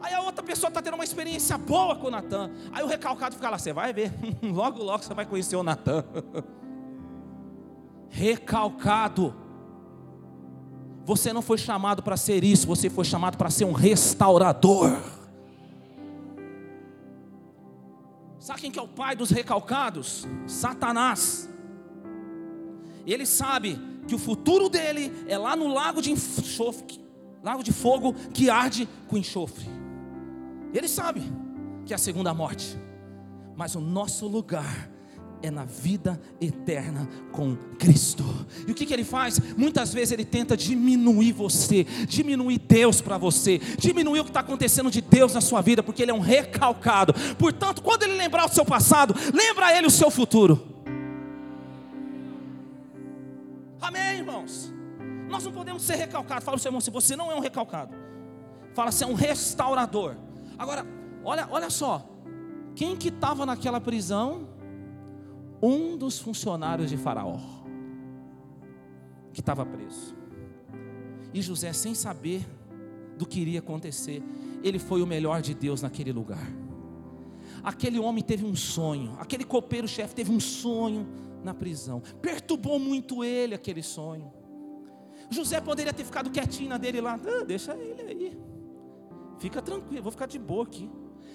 Aí 0.02 0.12
a 0.12 0.20
outra 0.20 0.44
pessoa 0.44 0.68
está 0.68 0.82
tendo 0.82 0.94
uma 0.94 1.04
experiência 1.04 1.56
boa 1.56 1.96
com 1.96 2.08
o 2.08 2.10
Natan. 2.10 2.50
Aí 2.70 2.84
o 2.84 2.86
recalcado 2.86 3.34
fica 3.34 3.48
lá, 3.48 3.58
você 3.58 3.72
vai 3.72 3.94
ver. 3.94 4.12
logo, 4.44 4.82
logo 4.82 5.02
você 5.02 5.14
vai 5.14 5.24
conhecer 5.24 5.56
o 5.56 5.62
Natan. 5.62 6.04
recalcado. 8.10 9.34
Você 11.06 11.32
não 11.32 11.40
foi 11.40 11.56
chamado 11.56 12.02
para 12.02 12.18
ser 12.18 12.44
isso, 12.44 12.66
você 12.66 12.90
foi 12.90 13.06
chamado 13.06 13.38
para 13.38 13.48
ser 13.48 13.64
um 13.64 13.72
restaurador. 13.72 14.98
Sabe 18.48 18.62
quem 18.62 18.70
que 18.70 18.78
é 18.78 18.82
o 18.82 18.88
pai 18.88 19.14
dos 19.14 19.28
recalcados? 19.28 20.26
Satanás. 20.46 21.46
Ele 23.06 23.26
sabe 23.26 23.78
que 24.06 24.14
o 24.14 24.18
futuro 24.18 24.70
dele 24.70 25.12
é 25.26 25.36
lá 25.36 25.54
no 25.54 25.68
lago 25.68 26.00
de 26.00 26.10
enxofre, 26.10 26.98
lago 27.42 27.62
de 27.62 27.74
fogo 27.74 28.14
que 28.32 28.48
arde 28.48 28.88
com 29.06 29.18
enxofre. 29.18 29.66
Ele 30.72 30.88
sabe 30.88 31.20
que 31.84 31.92
é 31.92 31.96
a 31.96 31.98
segunda 31.98 32.32
morte. 32.32 32.78
Mas 33.54 33.74
o 33.74 33.82
nosso 33.82 34.26
lugar 34.26 34.88
é 35.42 35.50
na 35.50 35.64
vida 35.64 36.20
eterna 36.40 37.08
com 37.32 37.56
Cristo. 37.78 38.24
E 38.66 38.70
o 38.70 38.74
que, 38.74 38.86
que 38.86 38.92
ele 38.92 39.04
faz? 39.04 39.38
Muitas 39.56 39.92
vezes 39.92 40.12
ele 40.12 40.24
tenta 40.24 40.56
diminuir 40.56 41.32
você, 41.32 41.84
diminuir 42.06 42.58
Deus 42.58 43.00
para 43.00 43.18
você, 43.18 43.58
diminuir 43.78 44.20
o 44.20 44.24
que 44.24 44.30
está 44.30 44.40
acontecendo 44.40 44.90
de 44.90 45.00
Deus 45.00 45.34
na 45.34 45.40
sua 45.40 45.60
vida, 45.60 45.82
porque 45.82 46.02
ele 46.02 46.10
é 46.10 46.14
um 46.14 46.20
recalcado. 46.20 47.14
Portanto, 47.38 47.82
quando 47.82 48.02
ele 48.02 48.14
lembrar 48.14 48.46
o 48.46 48.52
seu 48.52 48.64
passado, 48.64 49.14
lembra 49.32 49.76
ele 49.76 49.86
o 49.86 49.90
seu 49.90 50.10
futuro. 50.10 50.60
Amém, 53.80 54.18
irmãos? 54.18 54.72
Nós 55.28 55.44
não 55.44 55.52
podemos 55.52 55.82
ser 55.82 55.96
recalcados. 55.96 56.44
Fala 56.44 56.56
o 56.56 56.60
seu 56.60 56.68
irmão, 56.68 56.80
se 56.80 56.90
você 56.90 57.14
não 57.14 57.30
é 57.30 57.34
um 57.34 57.40
recalcado, 57.40 57.94
fala, 58.74 58.90
você 58.90 59.04
é 59.04 59.06
um 59.06 59.14
restaurador. 59.14 60.16
Agora, 60.58 60.86
olha, 61.24 61.46
olha 61.50 61.70
só, 61.70 62.08
quem 62.74 62.96
que 62.96 63.08
estava 63.08 63.44
naquela 63.44 63.80
prisão? 63.80 64.48
Um 65.62 65.96
dos 65.96 66.18
funcionários 66.18 66.90
de 66.90 66.96
Faraó, 66.96 67.38
que 69.32 69.40
estava 69.40 69.64
preso. 69.64 70.16
E 71.32 71.42
José, 71.42 71.72
sem 71.72 71.94
saber 71.94 72.46
do 73.16 73.26
que 73.26 73.40
iria 73.40 73.58
acontecer, 73.58 74.22
ele 74.62 74.78
foi 74.78 75.02
o 75.02 75.06
melhor 75.06 75.42
de 75.42 75.54
Deus 75.54 75.82
naquele 75.82 76.12
lugar. 76.12 76.46
Aquele 77.62 77.98
homem 77.98 78.22
teve 78.22 78.44
um 78.44 78.54
sonho, 78.54 79.16
aquele 79.18 79.44
copeiro-chefe 79.44 80.14
teve 80.14 80.30
um 80.30 80.40
sonho 80.40 81.06
na 81.42 81.52
prisão, 81.52 82.00
perturbou 82.22 82.78
muito 82.78 83.24
ele 83.24 83.54
aquele 83.54 83.82
sonho. 83.82 84.32
José 85.30 85.60
poderia 85.60 85.92
ter 85.92 86.04
ficado 86.04 86.30
quietinho 86.30 86.70
na 86.70 86.78
dele 86.78 87.00
lá, 87.00 87.14
ah, 87.14 87.44
deixa 87.44 87.74
ele 87.74 88.02
aí, 88.02 88.38
fica 89.38 89.60
tranquilo, 89.60 90.02
vou 90.02 90.12
ficar 90.12 90.26
de 90.26 90.38
boa 90.38 90.64
aqui. 90.64 90.88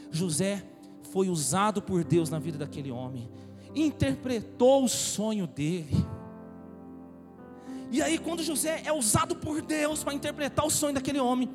José 0.10 0.66
foi 1.12 1.30
usado 1.30 1.82
por 1.82 2.04
Deus 2.04 2.30
na 2.30 2.40
vida 2.40 2.58
daquele 2.58 2.92
homem 2.92 3.30
interpretou 3.76 4.84
o 4.84 4.90
sonho 4.90 5.48
dele. 5.48 6.06
E 7.92 8.02
aí, 8.02 8.18
quando 8.18 8.42
José 8.42 8.82
é 8.86 8.92
usado 8.92 9.36
por 9.36 9.62
Deus 9.62 10.04
para 10.04 10.14
interpretar 10.14 10.66
o 10.66 10.70
sonho 10.70 10.96
daquele 10.96 11.20
homem, 11.20 11.50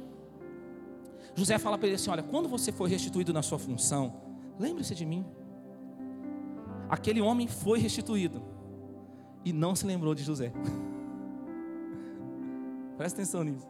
José 1.34 1.58
fala 1.58 1.76
para 1.76 1.88
ele 1.88 1.96
assim: 1.96 2.10
Olha, 2.10 2.22
quando 2.22 2.48
você 2.48 2.70
for 2.70 2.88
restituído 2.88 3.32
na 3.32 3.42
sua 3.42 3.58
função, 3.58 4.20
lembre-se 4.58 4.94
de 4.94 5.04
mim. 5.04 5.24
Aquele 6.88 7.20
homem 7.20 7.46
foi 7.46 7.78
restituído 7.78 8.42
e 9.44 9.52
não 9.52 9.74
se 9.74 9.86
lembrou 9.86 10.14
de 10.14 10.22
José. 10.22 10.52
Presta 12.96 13.20
atenção 13.20 13.44
nisso. 13.44 13.66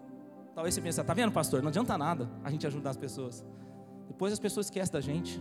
Talvez 0.54 0.74
você 0.74 0.80
pense, 0.80 1.02
tá 1.02 1.14
vendo, 1.14 1.30
pastor? 1.30 1.62
Não 1.62 1.68
adianta 1.68 1.96
nada 1.96 2.28
a 2.42 2.50
gente 2.50 2.66
ajudar 2.66 2.90
as 2.90 2.96
pessoas. 2.96 3.44
Depois 4.08 4.32
as 4.32 4.38
pessoas 4.38 4.66
esquecem 4.66 4.92
da 4.92 5.00
gente. 5.00 5.40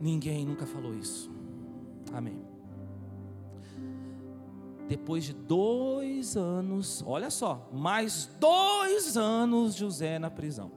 Ninguém 0.00 0.44
nunca 0.44 0.66
falou 0.66 0.94
isso. 0.94 1.30
Amém. 2.12 2.42
Depois 4.88 5.22
de 5.22 5.32
dois 5.32 6.36
anos, 6.36 7.04
olha 7.06 7.30
só, 7.30 7.68
mais 7.72 8.26
dois 8.40 9.16
anos 9.16 9.74
José 9.74 10.18
na 10.18 10.30
prisão. 10.30 10.72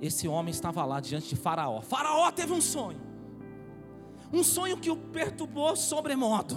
Esse 0.00 0.26
homem 0.26 0.50
estava 0.50 0.84
lá 0.84 1.00
diante 1.00 1.28
de 1.28 1.36
Faraó. 1.36 1.82
Faraó 1.82 2.30
teve 2.30 2.52
um 2.52 2.60
sonho, 2.60 3.00
um 4.32 4.42
sonho 4.42 4.78
que 4.78 4.90
o 4.90 4.96
perturbou 4.96 5.76
sobremodo. 5.76 6.56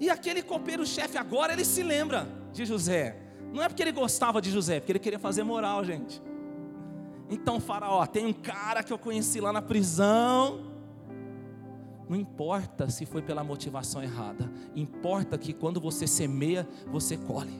E 0.00 0.10
aquele 0.10 0.42
copeiro-chefe 0.42 1.16
agora 1.16 1.52
ele 1.52 1.64
se 1.64 1.82
lembra 1.82 2.26
de 2.52 2.64
José. 2.64 3.16
Não 3.52 3.62
é 3.62 3.68
porque 3.68 3.82
ele 3.82 3.92
gostava 3.92 4.42
de 4.42 4.50
José, 4.50 4.76
é 4.76 4.80
porque 4.80 4.92
ele 4.92 4.98
queria 4.98 5.18
fazer 5.18 5.44
moral, 5.44 5.84
gente. 5.84 6.20
Então, 7.32 7.58
Faraó, 7.58 8.04
tem 8.04 8.26
um 8.26 8.32
cara 8.32 8.82
que 8.82 8.92
eu 8.92 8.98
conheci 8.98 9.40
lá 9.40 9.54
na 9.54 9.62
prisão. 9.62 10.60
Não 12.06 12.14
importa 12.14 12.90
se 12.90 13.06
foi 13.06 13.22
pela 13.22 13.42
motivação 13.42 14.02
errada, 14.02 14.52
importa 14.76 15.38
que 15.38 15.54
quando 15.54 15.80
você 15.80 16.06
semeia, 16.06 16.68
você 16.88 17.16
colhe. 17.16 17.58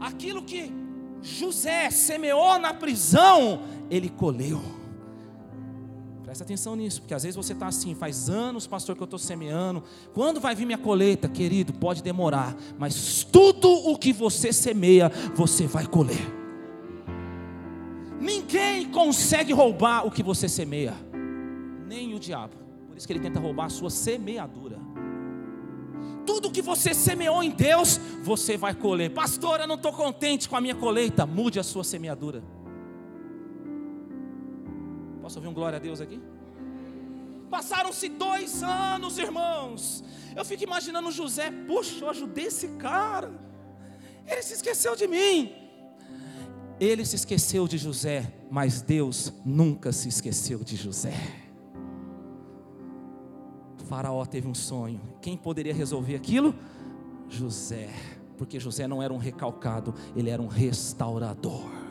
Aquilo 0.00 0.42
que 0.42 0.72
José 1.22 1.88
semeou 1.90 2.58
na 2.58 2.74
prisão, 2.74 3.62
ele 3.88 4.08
colheu. 4.08 4.60
Presta 6.32 6.44
atenção 6.44 6.74
nisso, 6.74 7.02
porque 7.02 7.12
às 7.12 7.24
vezes 7.24 7.36
você 7.36 7.52
está 7.52 7.66
assim, 7.66 7.94
faz 7.94 8.30
anos, 8.30 8.66
pastor, 8.66 8.96
que 8.96 9.02
eu 9.02 9.04
estou 9.04 9.18
semeando. 9.18 9.82
Quando 10.14 10.40
vai 10.40 10.54
vir 10.54 10.64
minha 10.64 10.78
colheita, 10.78 11.28
querido? 11.28 11.74
Pode 11.74 12.02
demorar, 12.02 12.56
mas 12.78 13.22
tudo 13.22 13.68
o 13.68 13.98
que 13.98 14.14
você 14.14 14.50
semeia, 14.50 15.12
você 15.34 15.66
vai 15.66 15.86
colher. 15.86 16.26
Ninguém 18.18 18.88
consegue 18.88 19.52
roubar 19.52 20.06
o 20.06 20.10
que 20.10 20.22
você 20.22 20.48
semeia, 20.48 20.94
nem 21.86 22.14
o 22.14 22.18
diabo. 22.18 22.54
Por 22.88 22.96
isso 22.96 23.06
que 23.06 23.12
ele 23.12 23.20
tenta 23.20 23.38
roubar 23.38 23.66
a 23.66 23.68
sua 23.68 23.90
semeadura. 23.90 24.78
Tudo 26.24 26.50
que 26.50 26.62
você 26.62 26.94
semeou 26.94 27.42
em 27.42 27.50
Deus, 27.50 28.00
você 28.22 28.56
vai 28.56 28.74
colher. 28.74 29.10
Pastor, 29.10 29.60
eu 29.60 29.68
não 29.68 29.74
estou 29.74 29.92
contente 29.92 30.48
com 30.48 30.56
a 30.56 30.62
minha 30.62 30.74
colheita. 30.74 31.26
Mude 31.26 31.60
a 31.60 31.62
sua 31.62 31.84
semeadura. 31.84 32.42
Posso 35.32 35.38
ouvir 35.38 35.48
um 35.48 35.54
glória 35.54 35.78
a 35.78 35.80
Deus 35.80 35.98
aqui? 35.98 36.20
Passaram-se 37.48 38.06
dois 38.10 38.62
anos, 38.62 39.16
irmãos. 39.16 40.04
Eu 40.36 40.44
fico 40.44 40.62
imaginando 40.62 41.10
José, 41.10 41.50
puxa, 41.66 42.04
eu 42.04 42.10
ajudei 42.10 42.48
esse 42.48 42.68
cara. 42.76 43.32
Ele 44.26 44.42
se 44.42 44.52
esqueceu 44.52 44.94
de 44.94 45.06
mim. 45.06 45.54
Ele 46.78 47.02
se 47.06 47.16
esqueceu 47.16 47.66
de 47.66 47.78
José, 47.78 48.30
mas 48.50 48.82
Deus 48.82 49.32
nunca 49.42 49.90
se 49.90 50.06
esqueceu 50.06 50.58
de 50.58 50.76
José. 50.76 51.14
O 53.80 53.84
faraó 53.86 54.26
teve 54.26 54.46
um 54.46 54.54
sonho. 54.54 55.00
Quem 55.22 55.34
poderia 55.34 55.72
resolver 55.72 56.14
aquilo? 56.14 56.54
José. 57.26 57.88
Porque 58.36 58.60
José 58.60 58.86
não 58.86 59.02
era 59.02 59.14
um 59.14 59.18
recalcado, 59.18 59.94
ele 60.14 60.28
era 60.28 60.42
um 60.42 60.46
restaurador. 60.46 61.81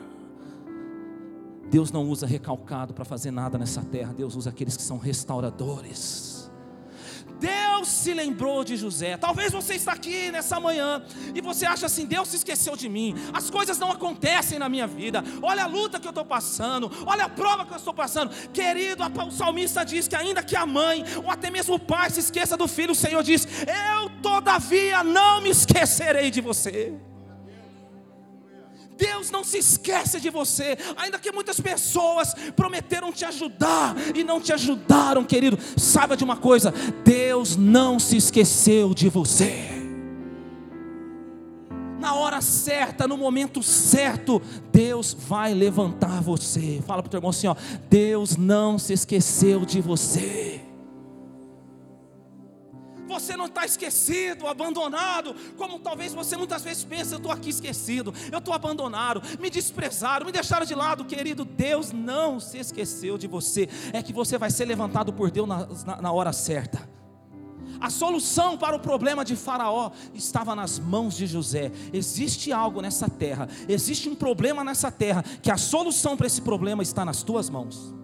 Deus 1.72 1.90
não 1.90 2.06
usa 2.06 2.26
recalcado 2.26 2.92
para 2.92 3.02
fazer 3.02 3.30
nada 3.30 3.56
nessa 3.56 3.80
terra, 3.80 4.12
Deus 4.12 4.36
usa 4.36 4.50
aqueles 4.50 4.76
que 4.76 4.82
são 4.82 4.98
restauradores. 4.98 6.52
Deus 7.40 7.88
se 7.88 8.12
lembrou 8.12 8.62
de 8.62 8.76
José. 8.76 9.16
Talvez 9.16 9.50
você 9.50 9.74
está 9.74 9.92
aqui 9.92 10.30
nessa 10.30 10.60
manhã 10.60 11.02
e 11.34 11.40
você 11.40 11.64
acha 11.64 11.86
assim: 11.86 12.04
Deus 12.04 12.28
se 12.28 12.36
esqueceu 12.36 12.76
de 12.76 12.90
mim. 12.90 13.14
As 13.32 13.48
coisas 13.48 13.78
não 13.78 13.90
acontecem 13.90 14.58
na 14.58 14.68
minha 14.68 14.86
vida. 14.86 15.24
Olha 15.40 15.64
a 15.64 15.66
luta 15.66 15.98
que 15.98 16.06
eu 16.06 16.10
estou 16.10 16.26
passando. 16.26 16.92
Olha 17.06 17.24
a 17.24 17.28
prova 17.30 17.64
que 17.64 17.72
eu 17.72 17.78
estou 17.78 17.94
passando. 17.94 18.30
Querido, 18.50 19.02
o 19.26 19.30
salmista 19.30 19.82
diz 19.82 20.06
que 20.06 20.14
ainda 20.14 20.42
que 20.42 20.54
a 20.54 20.66
mãe 20.66 21.02
ou 21.24 21.30
até 21.30 21.50
mesmo 21.50 21.76
o 21.76 21.80
pai 21.80 22.10
se 22.10 22.20
esqueça 22.20 22.54
do 22.54 22.68
filho, 22.68 22.92
o 22.92 22.94
Senhor 22.94 23.22
diz: 23.22 23.48
Eu 23.66 24.10
todavia 24.20 25.02
não 25.02 25.40
me 25.40 25.48
esquecerei 25.48 26.30
de 26.30 26.42
você. 26.42 26.94
Deus 29.02 29.32
não 29.32 29.42
se 29.42 29.58
esquece 29.58 30.20
de 30.20 30.30
você, 30.30 30.78
ainda 30.96 31.18
que 31.18 31.32
muitas 31.32 31.58
pessoas 31.58 32.34
prometeram 32.54 33.10
te 33.10 33.24
ajudar 33.24 33.96
e 34.14 34.22
não 34.22 34.40
te 34.40 34.52
ajudaram, 34.52 35.24
querido. 35.24 35.58
Saiba 35.76 36.16
de 36.16 36.22
uma 36.22 36.36
coisa: 36.36 36.72
Deus 37.04 37.56
não 37.56 37.98
se 37.98 38.16
esqueceu 38.16 38.94
de 38.94 39.08
você. 39.08 39.70
Na 41.98 42.14
hora 42.14 42.40
certa, 42.40 43.08
no 43.08 43.16
momento 43.16 43.60
certo, 43.60 44.40
Deus 44.70 45.16
vai 45.18 45.52
levantar 45.52 46.22
você. 46.22 46.80
Fala 46.86 47.02
para 47.02 47.08
o 47.08 47.10
teu 47.10 47.18
irmão 47.18 47.30
assim: 47.30 47.48
ó, 47.48 47.56
Deus 47.90 48.36
não 48.36 48.78
se 48.78 48.92
esqueceu 48.92 49.66
de 49.66 49.80
você. 49.80 50.60
Você 53.12 53.36
não 53.36 53.46
está 53.46 53.64
esquecido, 53.66 54.46
abandonado, 54.46 55.34
como 55.56 55.78
talvez 55.78 56.14
você 56.14 56.36
muitas 56.36 56.62
vezes 56.62 56.82
pense: 56.82 57.12
eu 57.12 57.18
estou 57.18 57.30
aqui 57.30 57.50
esquecido, 57.50 58.14
eu 58.30 58.38
estou 58.38 58.54
abandonado, 58.54 59.22
me 59.38 59.50
desprezaram, 59.50 60.24
me 60.24 60.32
deixaram 60.32 60.64
de 60.64 60.74
lado, 60.74 61.04
querido. 61.04 61.44
Deus 61.44 61.92
não 61.92 62.40
se 62.40 62.58
esqueceu 62.58 63.18
de 63.18 63.26
você, 63.26 63.68
é 63.92 64.02
que 64.02 64.12
você 64.12 64.38
vai 64.38 64.50
ser 64.50 64.64
levantado 64.64 65.12
por 65.12 65.30
Deus 65.30 65.46
na, 65.46 65.66
na, 65.86 66.02
na 66.02 66.12
hora 66.12 66.32
certa. 66.32 66.88
A 67.80 67.90
solução 67.90 68.56
para 68.56 68.76
o 68.76 68.80
problema 68.80 69.24
de 69.24 69.34
Faraó 69.34 69.90
estava 70.14 70.54
nas 70.54 70.78
mãos 70.78 71.16
de 71.16 71.26
José. 71.26 71.72
Existe 71.92 72.52
algo 72.52 72.80
nessa 72.80 73.08
terra, 73.08 73.48
existe 73.68 74.08
um 74.08 74.14
problema 74.14 74.62
nessa 74.62 74.90
terra, 74.90 75.24
que 75.42 75.50
a 75.50 75.56
solução 75.56 76.16
para 76.16 76.26
esse 76.26 76.40
problema 76.40 76.82
está 76.82 77.04
nas 77.04 77.22
tuas 77.22 77.50
mãos. 77.50 78.01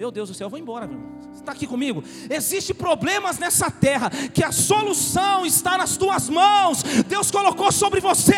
Meu 0.00 0.10
Deus 0.10 0.30
do 0.30 0.34
céu, 0.34 0.46
eu 0.46 0.50
vou 0.50 0.58
embora, 0.58 0.86
meu. 0.86 0.98
Você 1.30 1.40
está 1.40 1.52
aqui 1.52 1.66
comigo? 1.66 2.02
Existem 2.30 2.74
problemas 2.74 3.38
nessa 3.38 3.70
terra, 3.70 4.08
que 4.32 4.42
a 4.42 4.50
solução 4.50 5.44
está 5.44 5.76
nas 5.76 5.98
tuas 5.98 6.30
mãos. 6.30 6.82
Deus 7.06 7.30
colocou 7.30 7.70
sobre 7.70 8.00
você. 8.00 8.32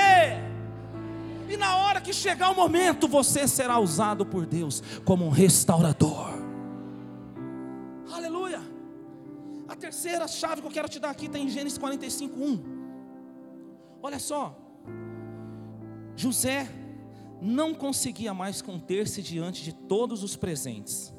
E 1.49 1.57
na 1.57 1.77
hora 1.77 2.01
que 2.01 2.13
chegar 2.13 2.51
o 2.51 2.57
momento, 2.57 3.07
você 3.07 3.47
será 3.47 3.79
usado 3.79 4.27
por 4.27 4.45
Deus 4.45 4.83
como 5.05 5.25
um 5.25 5.29
restaurador. 5.29 6.33
A 9.69 9.77
terceira 9.77 10.27
chave 10.27 10.61
que 10.63 10.67
eu 10.67 10.73
quero 10.73 10.89
te 10.89 10.99
dar 10.99 11.11
aqui 11.11 11.27
está 11.27 11.39
em 11.39 11.49
Gênesis 11.49 11.79
45, 11.79 12.41
1. 12.41 12.61
Olha 14.03 14.19
só. 14.19 14.59
José 16.17 16.69
não 17.41 17.73
conseguia 17.73 18.35
mais 18.35 18.61
conter-se 18.61 19.23
diante 19.23 19.63
de 19.63 19.73
todos 19.73 20.25
os 20.25 20.37
presentes, 20.37 21.12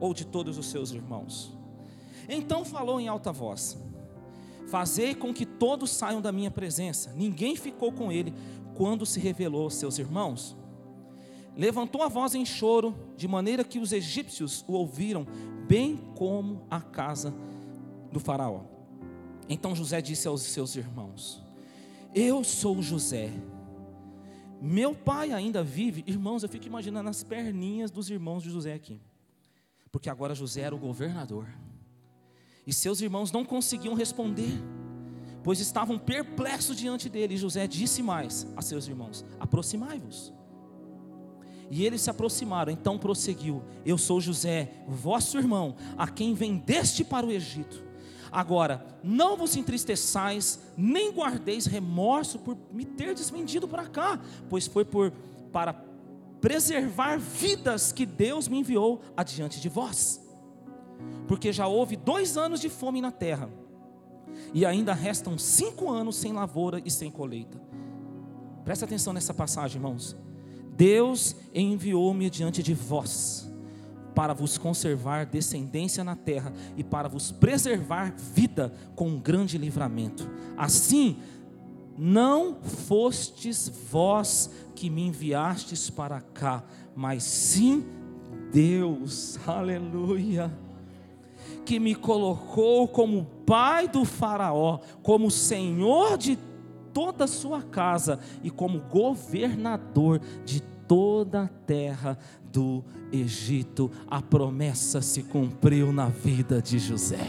ou 0.00 0.14
de 0.14 0.24
todos 0.24 0.58
os 0.58 0.66
seus 0.66 0.92
irmãos. 0.92 1.52
Então 2.28 2.64
falou 2.64 3.00
em 3.00 3.08
alta 3.08 3.32
voz: 3.32 3.78
Fazei 4.68 5.14
com 5.14 5.32
que 5.32 5.46
todos 5.46 5.90
saiam 5.90 6.20
da 6.20 6.30
minha 6.30 6.50
presença. 6.50 7.12
Ninguém 7.16 7.56
ficou 7.56 7.90
com 7.90 8.12
ele 8.12 8.34
quando 8.74 9.06
se 9.06 9.18
revelou 9.18 9.64
aos 9.64 9.74
seus 9.74 9.98
irmãos. 9.98 10.56
Levantou 11.56 12.02
a 12.02 12.08
voz 12.08 12.34
em 12.34 12.44
choro, 12.44 12.94
de 13.16 13.26
maneira 13.26 13.64
que 13.64 13.78
os 13.78 13.92
egípcios 13.92 14.64
o 14.68 14.74
ouviram, 14.74 15.26
bem 15.66 15.96
como 16.14 16.62
a 16.70 16.80
casa 16.80 17.34
do 18.12 18.20
Faraó. 18.20 18.60
Então 19.48 19.74
José 19.74 20.00
disse 20.00 20.28
aos 20.28 20.42
seus 20.42 20.76
irmãos: 20.76 21.42
Eu 22.14 22.44
sou 22.44 22.82
José. 22.82 23.32
Meu 24.60 24.94
pai 24.94 25.32
ainda 25.32 25.62
vive. 25.62 26.04
Irmãos, 26.06 26.42
eu 26.42 26.48
fico 26.48 26.66
imaginando 26.66 27.08
as 27.08 27.22
perninhas 27.22 27.90
dos 27.90 28.10
irmãos 28.10 28.42
de 28.42 28.50
José 28.50 28.74
aqui. 28.74 29.00
Porque 29.90 30.10
agora 30.10 30.34
José 30.34 30.62
era 30.62 30.74
o 30.74 30.78
governador. 30.78 31.46
E 32.66 32.72
seus 32.72 33.00
irmãos 33.00 33.32
não 33.32 33.44
conseguiam 33.44 33.94
responder, 33.94 34.52
pois 35.42 35.58
estavam 35.58 35.98
perplexos 35.98 36.76
diante 36.76 37.08
dele. 37.08 37.34
E 37.34 37.38
José 37.38 37.66
disse 37.66 38.02
mais 38.02 38.46
a 38.56 38.62
seus 38.62 38.86
irmãos: 38.86 39.24
Aproximai-vos. 39.40 40.32
E 41.70 41.84
eles 41.84 42.00
se 42.00 42.10
aproximaram, 42.10 42.72
então 42.72 42.98
prosseguiu: 42.98 43.62
Eu 43.84 43.96
sou 43.96 44.20
José, 44.20 44.84
vosso 44.86 45.38
irmão, 45.38 45.76
a 45.96 46.06
quem 46.08 46.34
vendeste 46.34 47.04
para 47.04 47.26
o 47.26 47.32
Egito. 47.32 47.82
Agora, 48.30 48.86
não 49.02 49.36
vos 49.36 49.56
entristeçais, 49.56 50.60
nem 50.76 51.10
guardeis 51.10 51.66
remorso 51.66 52.38
por 52.38 52.56
me 52.70 52.84
ter 52.84 53.14
desvendido 53.14 53.66
para 53.66 53.86
cá, 53.86 54.20
pois 54.48 54.66
foi 54.66 54.84
por 54.84 55.12
para 55.50 55.72
preservar 56.40 57.18
vidas 57.18 57.92
que 57.92 58.06
Deus 58.06 58.48
me 58.48 58.58
enviou 58.58 59.00
adiante 59.16 59.60
de 59.60 59.68
vós. 59.68 60.20
Porque 61.26 61.52
já 61.52 61.66
houve 61.66 61.96
dois 61.96 62.36
anos 62.36 62.60
de 62.60 62.68
fome 62.68 63.00
na 63.00 63.10
terra, 63.10 63.50
e 64.54 64.64
ainda 64.64 64.94
restam 64.94 65.36
cinco 65.36 65.90
anos 65.90 66.16
sem 66.16 66.32
lavoura 66.32 66.80
e 66.84 66.90
sem 66.90 67.10
colheita. 67.10 67.60
Presta 68.64 68.84
atenção 68.84 69.12
nessa 69.12 69.34
passagem, 69.34 69.76
irmãos. 69.76 70.16
Deus 70.76 71.34
enviou-me 71.54 72.30
diante 72.30 72.62
de 72.62 72.72
vós 72.72 73.50
para 74.14 74.32
vos 74.32 74.58
conservar 74.58 75.26
descendência 75.26 76.02
na 76.02 76.16
terra 76.16 76.52
e 76.76 76.82
para 76.82 77.08
vos 77.08 77.30
preservar 77.30 78.14
vida 78.16 78.72
com 78.94 79.08
um 79.08 79.20
grande 79.20 79.56
livramento. 79.56 80.28
Assim, 80.56 81.18
não 81.98 82.54
fostes 82.62 83.68
vós 83.90 84.48
que 84.76 84.88
me 84.88 85.04
enviastes 85.04 85.90
para 85.90 86.20
cá, 86.20 86.62
mas 86.94 87.24
sim 87.24 87.84
Deus, 88.52 89.38
aleluia, 89.46 90.50
que 91.64 91.80
me 91.80 91.94
colocou 91.94 92.86
como 92.86 93.24
pai 93.44 93.88
do 93.88 94.04
Faraó, 94.04 94.78
como 95.02 95.30
senhor 95.30 96.16
de 96.16 96.38
toda 96.94 97.24
a 97.24 97.28
sua 97.28 97.62
casa 97.62 98.20
e 98.42 98.50
como 98.50 98.80
governador 98.80 100.20
de 100.44 100.62
toda 100.86 101.42
a 101.42 101.48
terra 101.48 102.16
do 102.50 102.82
Egito, 103.12 103.90
a 104.06 104.22
promessa 104.22 105.02
se 105.02 105.22
cumpriu 105.22 105.92
na 105.92 106.06
vida 106.06 106.62
de 106.62 106.78
José. 106.78 107.26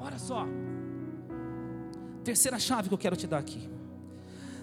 Olha 0.00 0.18
só, 0.18 0.46
terceira 2.26 2.58
chave 2.58 2.88
que 2.88 2.94
eu 2.94 2.98
quero 2.98 3.14
te 3.14 3.24
dar 3.24 3.38
aqui. 3.38 3.70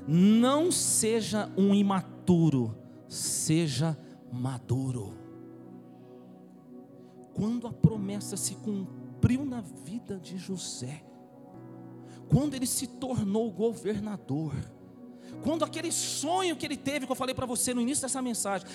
Não 0.06 0.70
seja 0.70 1.50
um 1.56 1.74
imaturo, 1.74 2.78
seja 3.08 3.98
maduro. 4.30 5.14
Quando 7.34 7.66
a 7.66 7.72
promessa 7.72 8.36
se 8.36 8.56
cumpriu 8.56 9.46
na 9.46 9.62
vida 9.62 10.20
de 10.20 10.38
José, 10.38 11.06
quando 12.28 12.54
ele 12.54 12.68
se 12.68 12.86
tornou 12.86 13.50
governador, 13.50 14.54
quando 15.42 15.64
aquele 15.64 15.92
sonho 15.92 16.58
que 16.58 16.66
ele 16.66 16.78
teve, 16.78 17.06
que 17.06 17.12
eu 17.12 17.16
falei 17.16 17.34
para 17.34 17.46
você 17.46 17.74
no 17.74 17.80
início 17.80 18.02
dessa 18.02 18.22
mensagem, 18.22 18.68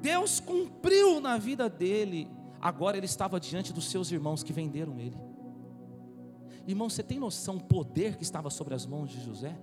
Deus 0.00 0.40
cumpriu 0.40 1.20
na 1.20 1.38
vida 1.38 1.68
dele, 1.68 2.28
agora 2.60 2.96
ele 2.96 3.06
estava 3.06 3.38
diante 3.38 3.72
dos 3.72 3.88
seus 3.88 4.10
irmãos 4.10 4.42
que 4.42 4.52
venderam 4.52 4.98
ele. 4.98 5.31
Irmão, 6.66 6.88
você 6.88 7.02
tem 7.02 7.18
noção 7.18 7.56
do 7.56 7.64
poder 7.64 8.16
que 8.16 8.22
estava 8.22 8.50
sobre 8.50 8.74
as 8.74 8.86
mãos 8.86 9.10
de 9.10 9.20
José? 9.20 9.58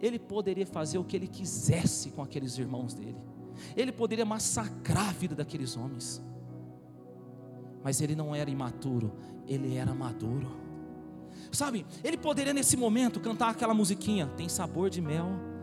Ele 0.00 0.18
poderia 0.18 0.66
fazer 0.66 0.98
o 0.98 1.04
que 1.04 1.16
ele 1.16 1.26
quisesse 1.26 2.10
com 2.10 2.22
aqueles 2.22 2.56
irmãos 2.58 2.94
dele, 2.94 3.18
ele 3.76 3.92
poderia 3.92 4.24
massacrar 4.24 5.08
a 5.08 5.12
vida 5.12 5.34
daqueles 5.34 5.76
homens, 5.76 6.22
mas 7.82 8.00
ele 8.00 8.14
não 8.14 8.34
era 8.34 8.50
imaturo, 8.50 9.12
ele 9.46 9.74
era 9.74 9.94
maduro. 9.94 10.64
Sabe, 11.52 11.86
ele 12.02 12.16
poderia 12.16 12.52
nesse 12.52 12.76
momento 12.76 13.20
cantar 13.20 13.50
aquela 13.50 13.74
musiquinha, 13.74 14.26
tem 14.36 14.48
sabor 14.48 14.90
de 14.90 15.00
mel 15.00 15.56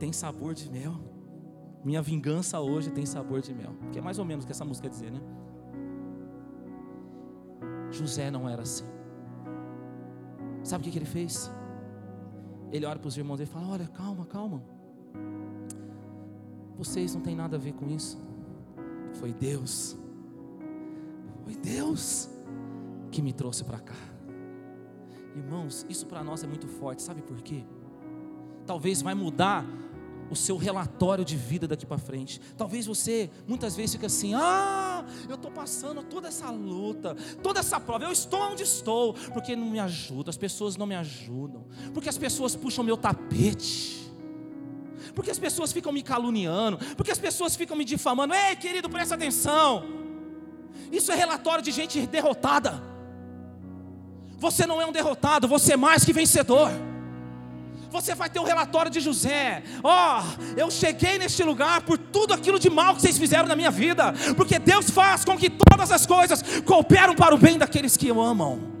tem 0.00 0.12
sabor 0.12 0.54
de 0.54 0.68
mel. 0.72 0.94
Minha 1.84 2.00
vingança 2.00 2.58
hoje 2.58 2.90
tem 2.90 3.04
sabor 3.04 3.42
de 3.42 3.54
mel. 3.54 3.76
Que 3.92 3.98
é 3.98 4.02
mais 4.02 4.18
ou 4.18 4.24
menos 4.24 4.44
o 4.44 4.46
que 4.46 4.52
essa 4.52 4.64
música 4.64 4.88
quer 4.88 4.94
dizer, 4.94 5.12
né? 5.12 5.20
José 7.90 8.30
não 8.30 8.48
era 8.48 8.62
assim. 8.62 8.86
Sabe 10.62 10.82
o 10.82 10.84
que, 10.84 10.90
que 10.90 10.98
ele 10.98 11.06
fez? 11.06 11.50
Ele 12.72 12.86
olha 12.86 12.98
para 12.98 13.08
os 13.08 13.16
irmãos 13.16 13.40
e 13.40 13.46
fala: 13.46 13.68
Olha, 13.68 13.88
calma, 13.88 14.24
calma. 14.26 14.62
Vocês 16.76 17.14
não 17.14 17.20
têm 17.20 17.36
nada 17.36 17.56
a 17.56 17.58
ver 17.58 17.72
com 17.72 17.88
isso. 17.88 18.18
Foi 19.14 19.32
Deus. 19.32 19.96
Foi 21.44 21.54
Deus 21.54 22.28
que 23.10 23.20
me 23.20 23.32
trouxe 23.32 23.64
para 23.64 23.78
cá. 23.80 23.94
Irmãos, 25.36 25.84
isso 25.88 26.06
para 26.06 26.22
nós 26.22 26.42
é 26.42 26.46
muito 26.46 26.66
forte. 26.66 27.02
Sabe 27.02 27.22
por 27.22 27.40
quê? 27.42 27.64
Talvez 28.66 29.02
vai 29.02 29.14
mudar 29.14 29.66
o 30.30 30.36
seu 30.36 30.56
relatório 30.56 31.24
de 31.24 31.36
vida 31.36 31.66
daqui 31.66 31.84
para 31.84 31.98
frente. 31.98 32.40
Talvez 32.56 32.86
você 32.86 33.30
muitas 33.46 33.74
vezes 33.76 33.92
fique 33.92 34.06
assim: 34.06 34.34
"Ah, 34.34 34.89
eu 35.28 35.34
estou 35.34 35.50
passando 35.50 36.02
toda 36.02 36.28
essa 36.28 36.50
luta, 36.50 37.16
toda 37.42 37.60
essa 37.60 37.78
prova. 37.78 38.04
Eu 38.04 38.12
estou 38.12 38.40
onde 38.40 38.62
estou 38.62 39.14
porque 39.32 39.54
não 39.56 39.66
me 39.66 39.80
ajuda, 39.80 40.30
as 40.30 40.36
pessoas 40.36 40.76
não 40.76 40.86
me 40.86 40.94
ajudam, 40.94 41.64
porque 41.92 42.08
as 42.08 42.18
pessoas 42.18 42.56
puxam 42.56 42.84
meu 42.84 42.96
tapete." 42.96 44.00
Porque 45.14 45.30
as 45.30 45.38
pessoas 45.38 45.72
ficam 45.72 45.92
me 45.92 46.02
caluniando, 46.02 46.78
porque 46.96 47.10
as 47.10 47.18
pessoas 47.18 47.56
ficam 47.56 47.76
me 47.76 47.84
difamando. 47.84 48.32
Ei, 48.32 48.54
querido, 48.54 48.88
presta 48.88 49.16
atenção. 49.16 49.84
Isso 50.92 51.10
é 51.10 51.16
relatório 51.16 51.62
de 51.64 51.72
gente 51.72 52.06
derrotada. 52.06 52.80
Você 54.38 54.66
não 54.66 54.80
é 54.80 54.86
um 54.86 54.92
derrotado, 54.92 55.48
você 55.48 55.72
é 55.72 55.76
mais 55.76 56.04
que 56.04 56.12
vencedor 56.12 56.70
você 57.90 58.14
vai 58.14 58.30
ter 58.30 58.38
um 58.38 58.44
relatório 58.44 58.90
de 58.90 59.00
José. 59.00 59.62
Ó, 59.82 60.20
oh, 60.22 60.58
eu 60.58 60.70
cheguei 60.70 61.18
neste 61.18 61.42
lugar 61.42 61.82
por 61.82 61.98
tudo 61.98 62.32
aquilo 62.32 62.58
de 62.58 62.70
mal 62.70 62.94
que 62.94 63.02
vocês 63.02 63.18
fizeram 63.18 63.48
na 63.48 63.56
minha 63.56 63.70
vida, 63.70 64.14
porque 64.36 64.58
Deus 64.58 64.90
faz 64.90 65.24
com 65.24 65.36
que 65.36 65.50
todas 65.50 65.90
as 65.90 66.06
coisas 66.06 66.42
cooperam 66.64 67.14
para 67.14 67.34
o 67.34 67.38
bem 67.38 67.58
daqueles 67.58 67.96
que 67.96 68.10
o 68.10 68.20
amam. 68.20 68.80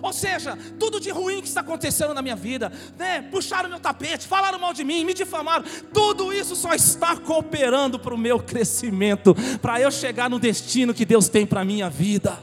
Ou 0.00 0.12
seja, 0.12 0.56
tudo 0.78 1.00
de 1.00 1.10
ruim 1.10 1.40
que 1.40 1.48
está 1.48 1.60
acontecendo 1.60 2.14
na 2.14 2.22
minha 2.22 2.36
vida, 2.36 2.72
né? 2.96 3.22
Puxaram 3.22 3.68
meu 3.68 3.80
tapete, 3.80 4.26
falaram 4.26 4.58
mal 4.58 4.72
de 4.72 4.84
mim, 4.84 5.04
me 5.04 5.12
difamaram. 5.12 5.64
Tudo 5.92 6.32
isso 6.32 6.54
só 6.54 6.72
está 6.72 7.16
cooperando 7.16 7.98
para 7.98 8.14
o 8.14 8.18
meu 8.18 8.38
crescimento, 8.38 9.34
para 9.60 9.80
eu 9.80 9.90
chegar 9.90 10.30
no 10.30 10.38
destino 10.38 10.94
que 10.94 11.04
Deus 11.04 11.28
tem 11.28 11.44
para 11.44 11.62
a 11.62 11.64
minha 11.64 11.90
vida. 11.90 12.38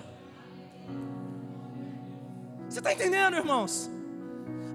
Você 2.67 2.79
está 2.79 2.91
entendendo, 2.91 3.37
irmãos? 3.37 3.94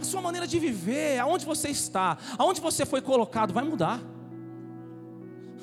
A 0.00 0.04
sua 0.04 0.22
maneira 0.22 0.46
de 0.46 0.58
viver, 0.58 1.18
aonde 1.18 1.44
você 1.44 1.68
está, 1.68 2.16
aonde 2.38 2.60
você 2.60 2.86
foi 2.86 3.02
colocado, 3.02 3.52
vai 3.52 3.64
mudar 3.64 4.00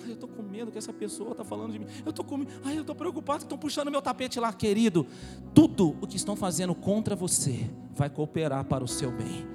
eu 0.10 0.14
estou 0.14 0.30
com 0.30 0.42
medo 0.42 0.72
que 0.72 0.78
essa 0.78 0.94
pessoa 0.94 1.32
está 1.32 1.44
falando 1.44 1.74
de 1.74 1.80
mim. 1.80 1.86
Eu 2.06 2.10
estou 2.10 2.24
com 2.24 2.46
Ai, 2.64 2.78
eu 2.78 2.82
estou 2.82 2.96
preocupado 2.96 3.44
estão 3.44 3.58
puxando 3.58 3.92
meu 3.92 4.02
tapete 4.02 4.40
lá, 4.40 4.52
querido. 4.54 5.06
Tudo 5.54 5.96
o 6.02 6.08
que 6.08 6.18
estão 6.18 6.36
fazendo 6.36 6.74
contra 6.74 7.16
você 7.16 7.70
vai 7.94 8.10
cooperar 8.10 8.64
para 8.66 8.84
o 8.84 8.88
seu 8.88 9.12
bem. 9.12 9.46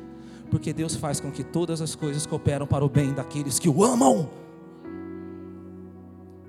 Porque 0.51 0.73
Deus 0.73 0.95
faz 0.95 1.19
com 1.21 1.31
que 1.31 1.43
todas 1.43 1.81
as 1.81 1.95
coisas 1.95 2.27
cooperam 2.27 2.67
para 2.67 2.85
o 2.85 2.89
bem 2.89 3.13
daqueles 3.13 3.59
que 3.59 3.69
o 3.69 3.83
amam. 3.83 4.31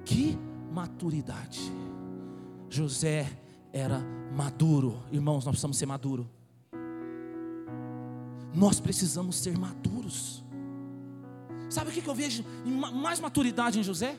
Que 0.03 0.37
maturidade. 0.71 1.71
José 2.69 3.27
era 3.71 4.03
maduro. 4.35 5.01
Irmãos, 5.11 5.45
nós 5.45 5.53
precisamos 5.53 5.77
ser 5.77 5.85
maduros. 5.85 6.25
Nós 8.53 8.79
precisamos 8.79 9.37
ser 9.37 9.57
maduros. 9.57 10.43
Sabe 11.69 11.89
o 11.89 11.93
que 11.93 12.07
eu 12.07 12.13
vejo 12.13 12.45
mais 12.65 13.19
maturidade 13.19 13.79
em 13.79 13.83
José? 13.83 14.15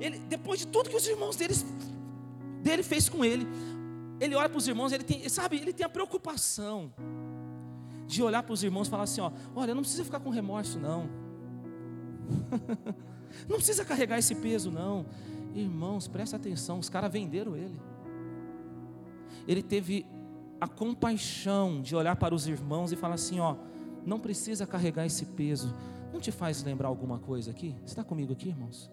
Ele, 0.00 0.18
depois 0.18 0.60
de 0.60 0.66
tudo 0.66 0.88
que 0.88 0.96
os 0.96 1.06
irmãos 1.06 1.36
deles, 1.36 1.64
dele 2.62 2.82
fez 2.82 3.08
com 3.08 3.24
ele, 3.24 3.46
ele 4.18 4.34
olha 4.34 4.48
para 4.48 4.58
os 4.58 4.66
irmãos, 4.66 4.92
ele 4.92 5.04
tem, 5.04 5.28
sabe, 5.28 5.56
ele 5.56 5.72
tem 5.72 5.84
a 5.84 5.88
preocupação 5.88 6.92
de 8.06 8.22
olhar 8.22 8.42
para 8.42 8.52
os 8.52 8.62
irmãos 8.62 8.86
e 8.86 8.90
falar 8.90 9.02
assim: 9.02 9.20
ó, 9.20 9.30
olha, 9.54 9.74
não 9.74 9.82
precisa 9.82 10.04
ficar 10.04 10.20
com 10.20 10.30
remorso, 10.30 10.78
não. 10.78 11.08
não 13.48 13.56
precisa 13.56 13.84
carregar 13.84 14.18
esse 14.18 14.34
peso, 14.34 14.70
não. 14.70 15.06
Irmãos, 15.54 16.08
presta 16.08 16.36
atenção, 16.36 16.78
os 16.78 16.88
caras 16.88 17.12
venderam 17.12 17.56
ele. 17.56 17.78
Ele 19.46 19.62
teve 19.62 20.06
a 20.60 20.66
compaixão 20.66 21.80
de 21.82 21.94
olhar 21.94 22.16
para 22.16 22.34
os 22.34 22.46
irmãos 22.46 22.92
e 22.92 22.96
falar 22.96 23.14
assim: 23.14 23.40
ó, 23.40 23.56
não 24.04 24.18
precisa 24.18 24.66
carregar 24.66 25.04
esse 25.04 25.26
peso. 25.26 25.74
Não 26.12 26.20
te 26.20 26.32
faz 26.32 26.62
lembrar 26.62 26.88
alguma 26.88 27.18
coisa 27.18 27.50
aqui? 27.50 27.74
Você 27.80 27.92
está 27.92 28.04
comigo 28.04 28.32
aqui, 28.32 28.48
irmãos? 28.48 28.90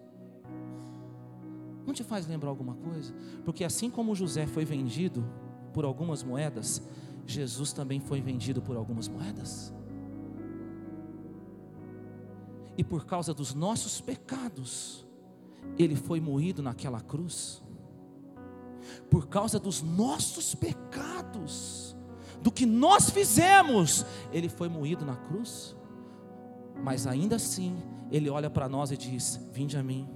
Não 1.86 1.94
te 1.94 2.02
faz 2.02 2.26
lembrar 2.26 2.50
alguma 2.50 2.74
coisa? 2.74 3.14
Porque 3.44 3.64
assim 3.64 3.90
como 3.90 4.14
José 4.14 4.46
foi 4.46 4.64
vendido 4.64 5.24
por 5.72 5.84
algumas 5.84 6.22
moedas, 6.22 6.82
Jesus 7.26 7.72
também 7.72 8.00
foi 8.00 8.20
vendido 8.20 8.60
por 8.60 8.76
algumas 8.76 9.08
moedas. 9.08 9.72
E 12.76 12.82
por 12.82 13.04
causa 13.04 13.32
dos 13.32 13.54
nossos 13.54 14.00
pecados, 14.00 15.06
ele 15.78 15.96
foi 15.96 16.20
moído 16.20 16.62
naquela 16.62 17.00
cruz. 17.00 17.62
Por 19.10 19.28
causa 19.28 19.58
dos 19.58 19.82
nossos 19.82 20.54
pecados, 20.54 21.96
do 22.42 22.50
que 22.50 22.66
nós 22.66 23.10
fizemos, 23.10 24.04
ele 24.32 24.48
foi 24.48 24.68
moído 24.68 25.04
na 25.04 25.16
cruz 25.16 25.74
mas 26.82 27.06
ainda 27.06 27.36
assim 27.36 27.76
ele 28.10 28.28
olha 28.28 28.50
para 28.50 28.68
nós 28.68 28.90
e 28.90 28.96
diz: 28.96 29.40
Vinde 29.52 29.76
a 29.76 29.82
mim, 29.82 30.08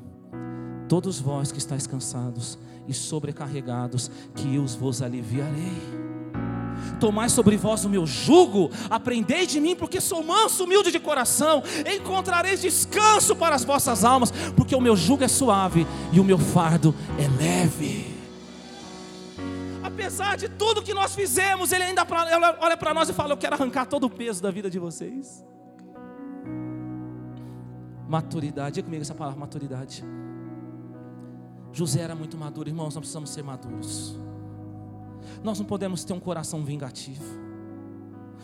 todos 0.88 1.20
vós 1.20 1.52
que 1.52 1.58
estáis 1.58 1.86
cansados 1.86 2.58
e 2.86 2.94
sobrecarregados, 2.94 4.10
que 4.34 4.54
eu 4.54 4.66
vos 4.66 5.02
aliviarei. 5.02 6.08
Tomai 7.00 7.28
sobre 7.28 7.56
vós 7.56 7.84
o 7.84 7.88
meu 7.88 8.06
jugo, 8.06 8.70
aprendei 8.88 9.46
de 9.46 9.60
mim, 9.60 9.74
porque 9.74 10.00
sou 10.00 10.22
manso, 10.22 10.64
humilde 10.64 10.90
de 10.90 11.00
coração, 11.00 11.62
encontrareis 11.92 12.60
descanso 12.60 13.34
para 13.34 13.54
as 13.54 13.64
vossas 13.64 14.04
almas, 14.04 14.32
porque 14.56 14.74
o 14.74 14.80
meu 14.80 14.96
jugo 14.96 15.24
é 15.24 15.28
suave 15.28 15.86
e 16.12 16.20
o 16.20 16.24
meu 16.24 16.38
fardo 16.38 16.94
é 17.18 17.28
leve. 17.42 18.17
Apesar 19.98 20.36
de 20.36 20.48
tudo 20.48 20.80
que 20.80 20.94
nós 20.94 21.12
fizemos, 21.12 21.72
Ele 21.72 21.82
ainda 21.82 22.06
olha 22.60 22.76
para 22.76 22.94
nós 22.94 23.08
e 23.08 23.12
fala: 23.12 23.32
Eu 23.32 23.36
quero 23.36 23.56
arrancar 23.56 23.84
todo 23.84 24.04
o 24.04 24.10
peso 24.10 24.40
da 24.40 24.48
vida 24.48 24.70
de 24.70 24.78
vocês. 24.78 25.44
Maturidade. 28.08 28.76
Diga 28.76 28.84
comigo 28.84 29.02
essa 29.02 29.14
palavra, 29.14 29.40
maturidade. 29.40 30.04
José 31.72 32.00
era 32.00 32.14
muito 32.14 32.38
maduro, 32.38 32.68
irmãos, 32.68 32.94
nós 32.94 33.00
precisamos 33.00 33.30
ser 33.30 33.42
maduros. 33.42 34.16
Nós 35.42 35.58
não 35.58 35.66
podemos 35.66 36.04
ter 36.04 36.12
um 36.12 36.20
coração 36.20 36.64
vingativo. 36.64 37.24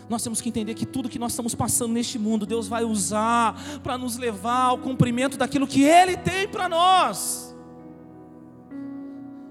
Nós 0.09 0.25
temos 0.25 0.41
que 0.41 0.49
entender 0.49 0.75
que 0.75 0.85
tudo 0.85 1.09
que 1.09 1.21
nós 1.21 1.33
estamos 1.33 1.55
passando 1.55 1.93
neste 1.93 2.19
mundo, 2.19 2.45
Deus 2.45 2.67
vai 2.67 2.83
usar 2.83 3.55
para 3.81 3.97
nos 3.97 4.17
levar 4.17 4.65
ao 4.65 4.79
cumprimento 4.79 5.39
daquilo 5.39 5.69
que 5.69 5.85
Ele 5.85 6.17
tem 6.17 6.49
para 6.49 6.69
nós. 6.69 7.57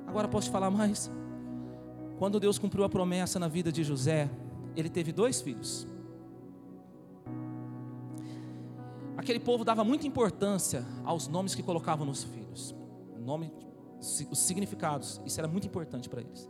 Agora 0.05 0.27
posso 0.27 0.49
te 0.49 0.51
falar 0.51 0.69
mais? 0.69 1.09
Quando 2.23 2.39
Deus 2.39 2.57
cumpriu 2.57 2.85
a 2.85 2.89
promessa 2.89 3.37
na 3.37 3.49
vida 3.49 3.69
de 3.69 3.83
José, 3.83 4.29
ele 4.77 4.87
teve 4.87 5.11
dois 5.11 5.41
filhos. 5.41 5.85
aquele 9.17 9.41
povo 9.41 9.65
dava 9.65 9.83
muita 9.83 10.07
importância 10.07 10.85
aos 11.03 11.27
nomes 11.27 11.53
que 11.53 11.61
colocavam 11.61 12.05
nos 12.05 12.23
filhos. 12.23 12.73
Nome, 13.19 13.51
os 14.31 14.39
significados, 14.39 15.19
isso 15.25 15.37
era 15.37 15.49
muito 15.49 15.67
importante 15.67 16.07
para 16.07 16.21
eles. 16.21 16.49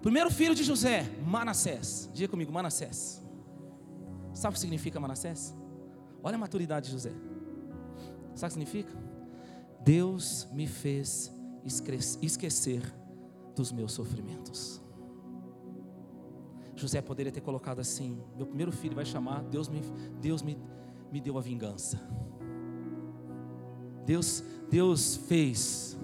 Primeiro 0.00 0.30
filho 0.30 0.54
de 0.54 0.64
José, 0.64 1.02
Manassés. 1.26 2.08
Diga 2.14 2.28
comigo, 2.28 2.50
Manassés. 2.50 3.22
Sabe 4.32 4.52
o 4.52 4.54
que 4.54 4.60
significa 4.60 4.98
Manassés? 4.98 5.54
Olha 6.22 6.36
a 6.36 6.38
maturidade 6.38 6.86
de 6.86 6.92
José. 6.92 7.12
Sabe 8.34 8.54
o 8.54 8.58
que 8.58 8.64
significa? 8.64 8.92
Deus 9.84 10.48
me 10.50 10.66
fez 10.66 11.30
esquecer 12.22 12.95
dos 13.56 13.72
meus 13.72 13.92
sofrimentos. 13.92 14.80
José 16.76 17.00
poderia 17.00 17.32
ter 17.32 17.40
colocado 17.40 17.80
assim: 17.80 18.22
meu 18.36 18.46
primeiro 18.46 18.70
filho 18.70 18.94
vai 18.94 19.04
chamar, 19.04 19.42
Deus 19.44 19.68
me, 19.68 19.80
Deus 20.20 20.42
me, 20.42 20.58
me 21.10 21.20
deu 21.20 21.38
a 21.38 21.40
vingança. 21.40 22.00
Deus, 24.04 24.44
Deus 24.70 25.16
fez. 25.16 25.98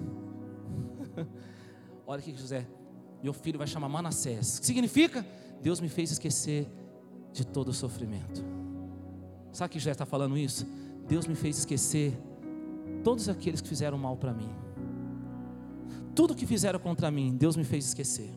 Olha 2.05 2.19
aqui, 2.19 2.35
José. 2.35 2.67
Meu 3.21 3.31
filho 3.31 3.57
vai 3.57 3.67
chamar 3.67 3.87
Manassés. 3.87 4.57
O 4.57 4.61
que 4.61 4.67
significa? 4.67 5.25
Deus 5.61 5.79
me 5.79 5.87
fez 5.87 6.11
esquecer 6.11 6.69
de 7.31 7.45
todo 7.45 7.69
o 7.69 7.73
sofrimento. 7.73 8.43
Sabe 9.53 9.71
que 9.71 9.79
José 9.79 9.91
está 9.91 10.05
falando 10.05 10.37
isso? 10.37 10.67
Deus 11.07 11.25
me 11.25 11.35
fez 11.35 11.59
esquecer 11.59 12.13
todos 13.03 13.29
aqueles 13.29 13.61
que 13.61 13.69
fizeram 13.69 13.97
mal 13.97 14.17
para 14.17 14.33
mim. 14.33 14.49
Tudo 16.15 16.35
que 16.35 16.45
fizeram 16.45 16.79
contra 16.79 17.09
mim, 17.09 17.35
Deus 17.35 17.55
me 17.55 17.63
fez 17.63 17.85
esquecer. 17.85 18.29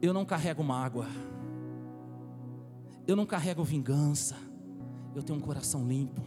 Eu 0.00 0.12
não 0.12 0.24
carrego 0.24 0.62
mágoa. 0.62 1.06
Eu 3.06 3.16
não 3.16 3.24
carrego 3.24 3.64
vingança. 3.64 4.36
Eu 5.14 5.22
tenho 5.22 5.38
um 5.38 5.42
coração 5.42 5.86
limpo. 5.86 6.22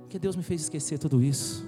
Porque 0.00 0.18
Deus 0.18 0.36
me 0.36 0.42
fez 0.42 0.62
esquecer 0.62 0.98
tudo 0.98 1.22
isso. 1.22 1.64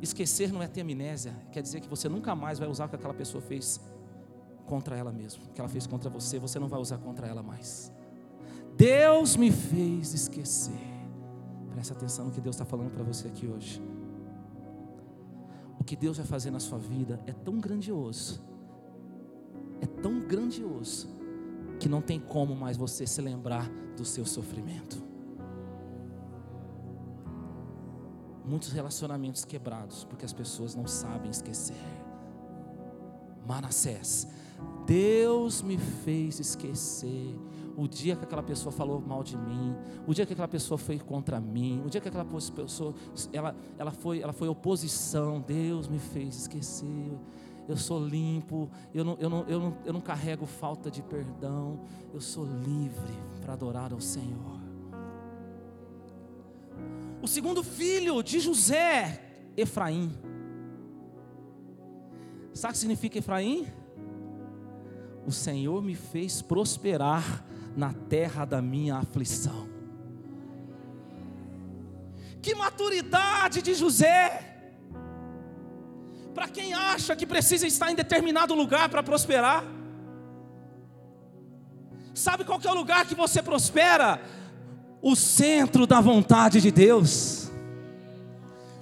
Esquecer 0.00 0.52
não 0.52 0.62
é 0.62 0.68
ter 0.68 0.82
amnésia, 0.82 1.34
quer 1.50 1.62
dizer 1.62 1.80
que 1.80 1.88
você 1.88 2.10
nunca 2.10 2.34
mais 2.34 2.58
vai 2.58 2.68
usar 2.68 2.84
o 2.84 2.88
que 2.90 2.96
aquela 2.96 3.14
pessoa 3.14 3.40
fez 3.40 3.80
contra 4.66 4.96
ela 4.96 5.10
mesma, 5.10 5.44
o 5.44 5.52
que 5.52 5.60
ela 5.60 5.68
fez 5.68 5.86
contra 5.86 6.10
você, 6.10 6.38
você 6.38 6.58
não 6.58 6.68
vai 6.68 6.78
usar 6.78 6.98
contra 6.98 7.26
ela 7.26 7.42
mais. 7.42 7.90
Deus 8.76 9.36
me 9.36 9.50
fez 9.50 10.12
esquecer. 10.12 10.78
Preste 11.70 11.92
atenção 11.92 12.26
no 12.26 12.30
que 12.30 12.40
Deus 12.40 12.56
está 12.56 12.66
falando 12.66 12.90
para 12.90 13.02
você 13.02 13.28
aqui 13.28 13.46
hoje. 13.46 13.80
O 15.84 15.86
que 15.86 15.96
Deus 15.96 16.16
vai 16.16 16.24
fazer 16.24 16.50
na 16.50 16.60
sua 16.60 16.78
vida 16.78 17.20
é 17.26 17.32
tão 17.34 17.60
grandioso, 17.60 18.42
é 19.82 19.86
tão 19.86 20.18
grandioso, 20.20 21.10
que 21.78 21.90
não 21.90 22.00
tem 22.00 22.18
como 22.18 22.56
mais 22.56 22.78
você 22.78 23.06
se 23.06 23.20
lembrar 23.20 23.68
do 23.94 24.02
seu 24.02 24.24
sofrimento. 24.24 25.04
Muitos 28.46 28.72
relacionamentos 28.72 29.44
quebrados 29.44 30.04
porque 30.04 30.24
as 30.24 30.32
pessoas 30.32 30.74
não 30.74 30.86
sabem 30.86 31.30
esquecer. 31.30 31.76
Manassés, 33.46 34.26
Deus 34.86 35.60
me 35.60 35.76
fez 35.76 36.40
esquecer 36.40 37.38
o 37.76 37.88
dia 37.88 38.16
que 38.16 38.24
aquela 38.24 38.42
pessoa 38.42 38.72
falou 38.72 39.00
mal 39.00 39.22
de 39.22 39.36
mim, 39.36 39.74
o 40.06 40.14
dia 40.14 40.24
que 40.24 40.32
aquela 40.32 40.48
pessoa 40.48 40.78
foi 40.78 40.98
contra 40.98 41.40
mim, 41.40 41.82
o 41.84 41.90
dia 41.90 42.00
que 42.00 42.08
aquela 42.08 42.24
pessoa 42.24 42.94
ela, 43.32 43.56
ela 43.78 43.90
foi 43.90 44.20
ela 44.20 44.32
foi 44.32 44.48
oposição, 44.48 45.40
Deus 45.40 45.88
me 45.88 45.98
fez 45.98 46.36
esquecer 46.36 47.18
eu 47.66 47.78
sou 47.78 48.06
limpo, 48.06 48.70
eu 48.92 49.02
não, 49.02 49.16
eu, 49.18 49.30
não, 49.30 49.44
eu, 49.48 49.58
não, 49.58 49.78
eu 49.86 49.92
não 49.94 50.00
carrego 50.00 50.44
falta 50.44 50.90
de 50.90 51.02
perdão, 51.02 51.80
eu 52.12 52.20
sou 52.20 52.44
livre 52.44 53.14
para 53.40 53.54
adorar 53.54 53.90
ao 53.90 54.02
Senhor. 54.02 54.60
O 57.22 57.26
segundo 57.26 57.62
filho 57.62 58.22
de 58.22 58.38
José, 58.38 59.18
Efraim. 59.56 60.12
Sabe 62.52 62.72
o 62.72 62.74
que 62.74 62.78
significa 62.78 63.16
Efraim? 63.16 63.66
o 65.26 65.32
Senhor 65.32 65.82
me 65.82 65.94
fez 65.94 66.42
prosperar 66.42 67.44
na 67.76 67.92
terra 67.92 68.44
da 68.44 68.62
minha 68.62 68.96
aflição. 68.96 69.68
Que 72.40 72.54
maturidade 72.54 73.62
de 73.62 73.74
José! 73.74 74.54
Para 76.34 76.48
quem 76.48 76.74
acha 76.74 77.14
que 77.14 77.26
precisa 77.26 77.66
estar 77.66 77.90
em 77.90 77.94
determinado 77.94 78.54
lugar 78.54 78.88
para 78.88 79.02
prosperar. 79.02 79.64
Sabe 82.12 82.44
qual 82.44 82.60
é 82.62 82.70
o 82.70 82.74
lugar 82.74 83.06
que 83.06 83.14
você 83.14 83.42
prospera? 83.42 84.20
O 85.00 85.16
centro 85.16 85.86
da 85.86 86.00
vontade 86.00 86.60
de 86.60 86.70
Deus. 86.70 87.43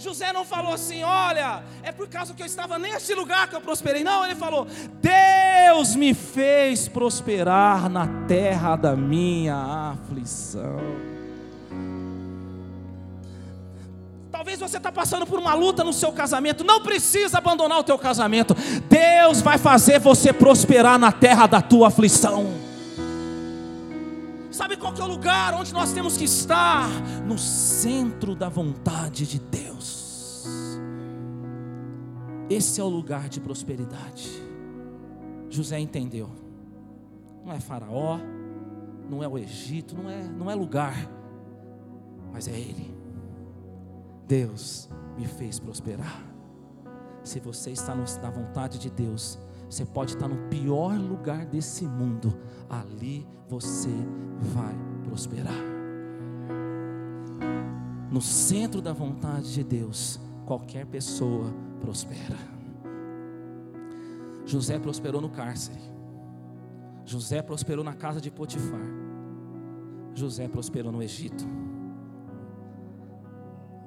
José 0.02 0.32
não 0.32 0.44
falou 0.44 0.74
assim, 0.74 1.04
olha, 1.04 1.62
é 1.80 1.92
por 1.92 2.08
causa 2.08 2.34
que 2.34 2.42
eu 2.42 2.46
estava 2.46 2.76
nesse 2.76 3.14
lugar 3.14 3.48
que 3.48 3.54
eu 3.54 3.60
prosperei. 3.60 4.02
Não, 4.02 4.24
ele 4.24 4.34
falou: 4.34 4.66
Deus 5.00 5.94
me 5.94 6.12
fez 6.12 6.88
prosperar 6.88 7.88
na 7.88 8.08
terra 8.26 8.74
da 8.74 8.96
minha 8.96 9.94
aflição. 9.94 10.80
Talvez 14.32 14.58
você 14.58 14.78
está 14.78 14.90
passando 14.90 15.24
por 15.24 15.38
uma 15.38 15.54
luta 15.54 15.84
no 15.84 15.92
seu 15.92 16.10
casamento. 16.10 16.64
Não 16.64 16.82
precisa 16.82 17.38
abandonar 17.38 17.78
o 17.78 17.84
teu 17.84 17.96
casamento. 17.96 18.56
Deus 18.88 19.40
vai 19.40 19.56
fazer 19.56 20.00
você 20.00 20.32
prosperar 20.32 20.98
na 20.98 21.12
terra 21.12 21.46
da 21.46 21.62
tua 21.62 21.86
aflição. 21.88 22.71
Sabe 24.52 24.76
qual 24.76 24.92
que 24.92 25.00
é 25.00 25.04
o 25.04 25.08
lugar 25.08 25.54
onde 25.54 25.72
nós 25.72 25.92
temos 25.92 26.16
que 26.16 26.24
estar? 26.24 26.86
No 27.26 27.38
centro 27.38 28.34
da 28.34 28.50
vontade 28.50 29.26
de 29.26 29.40
Deus. 29.40 30.46
Esse 32.50 32.78
é 32.78 32.84
o 32.84 32.88
lugar 32.88 33.30
de 33.30 33.40
prosperidade. 33.40 34.28
José 35.48 35.80
entendeu. 35.80 36.30
Não 37.42 37.52
é 37.52 37.60
Faraó, 37.60 38.18
não 39.08 39.22
é 39.22 39.28
o 39.28 39.38
Egito, 39.38 39.96
não 39.96 40.10
é, 40.10 40.22
não 40.22 40.50
é 40.50 40.54
lugar, 40.54 40.94
mas 42.30 42.46
é 42.46 42.52
Ele. 42.52 42.94
Deus 44.28 44.88
me 45.16 45.26
fez 45.26 45.58
prosperar. 45.58 46.22
Se 47.24 47.40
você 47.40 47.70
está 47.70 47.94
na 47.94 48.30
vontade 48.30 48.78
de 48.78 48.90
Deus, 48.90 49.38
você 49.72 49.86
pode 49.86 50.12
estar 50.12 50.28
no 50.28 50.36
pior 50.50 50.98
lugar 50.98 51.46
desse 51.46 51.86
mundo, 51.86 52.38
ali 52.68 53.26
você 53.48 53.88
vai 54.54 54.74
prosperar. 55.02 55.56
No 58.10 58.20
centro 58.20 58.82
da 58.82 58.92
vontade 58.92 59.54
de 59.54 59.64
Deus, 59.64 60.20
qualquer 60.44 60.84
pessoa 60.84 61.50
prospera. 61.80 62.36
José 64.44 64.78
prosperou 64.78 65.22
no 65.22 65.30
cárcere. 65.30 65.80
José 67.06 67.40
prosperou 67.40 67.82
na 67.82 67.94
casa 67.94 68.20
de 68.20 68.30
Potifar. 68.30 68.86
José 70.12 70.48
prosperou 70.48 70.92
no 70.92 71.02
Egito. 71.02 71.46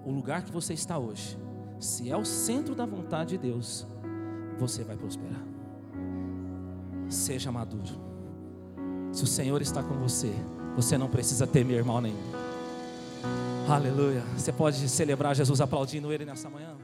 O 0.03 0.09
lugar 0.09 0.43
que 0.43 0.51
você 0.51 0.73
está 0.73 0.97
hoje, 0.97 1.37
se 1.79 2.09
é 2.09 2.17
o 2.17 2.25
centro 2.25 2.73
da 2.73 2.87
vontade 2.87 3.37
de 3.37 3.37
Deus, 3.37 3.85
você 4.57 4.83
vai 4.83 4.97
prosperar 4.97 5.54
seja 7.15 7.51
maduro. 7.51 8.05
Se 9.11 9.23
o 9.23 9.27
Senhor 9.27 9.61
está 9.61 9.81
com 9.81 9.95
você, 9.95 10.33
você 10.75 10.97
não 10.97 11.07
precisa 11.07 11.47
temer 11.47 11.83
mal 11.83 12.01
nenhum. 12.01 12.31
Aleluia. 13.67 14.21
Você 14.37 14.51
pode 14.51 14.87
celebrar 14.89 15.35
Jesus 15.35 15.59
aplaudindo 15.61 16.11
Ele 16.11 16.25
nessa 16.25 16.49
manhã? 16.49 16.75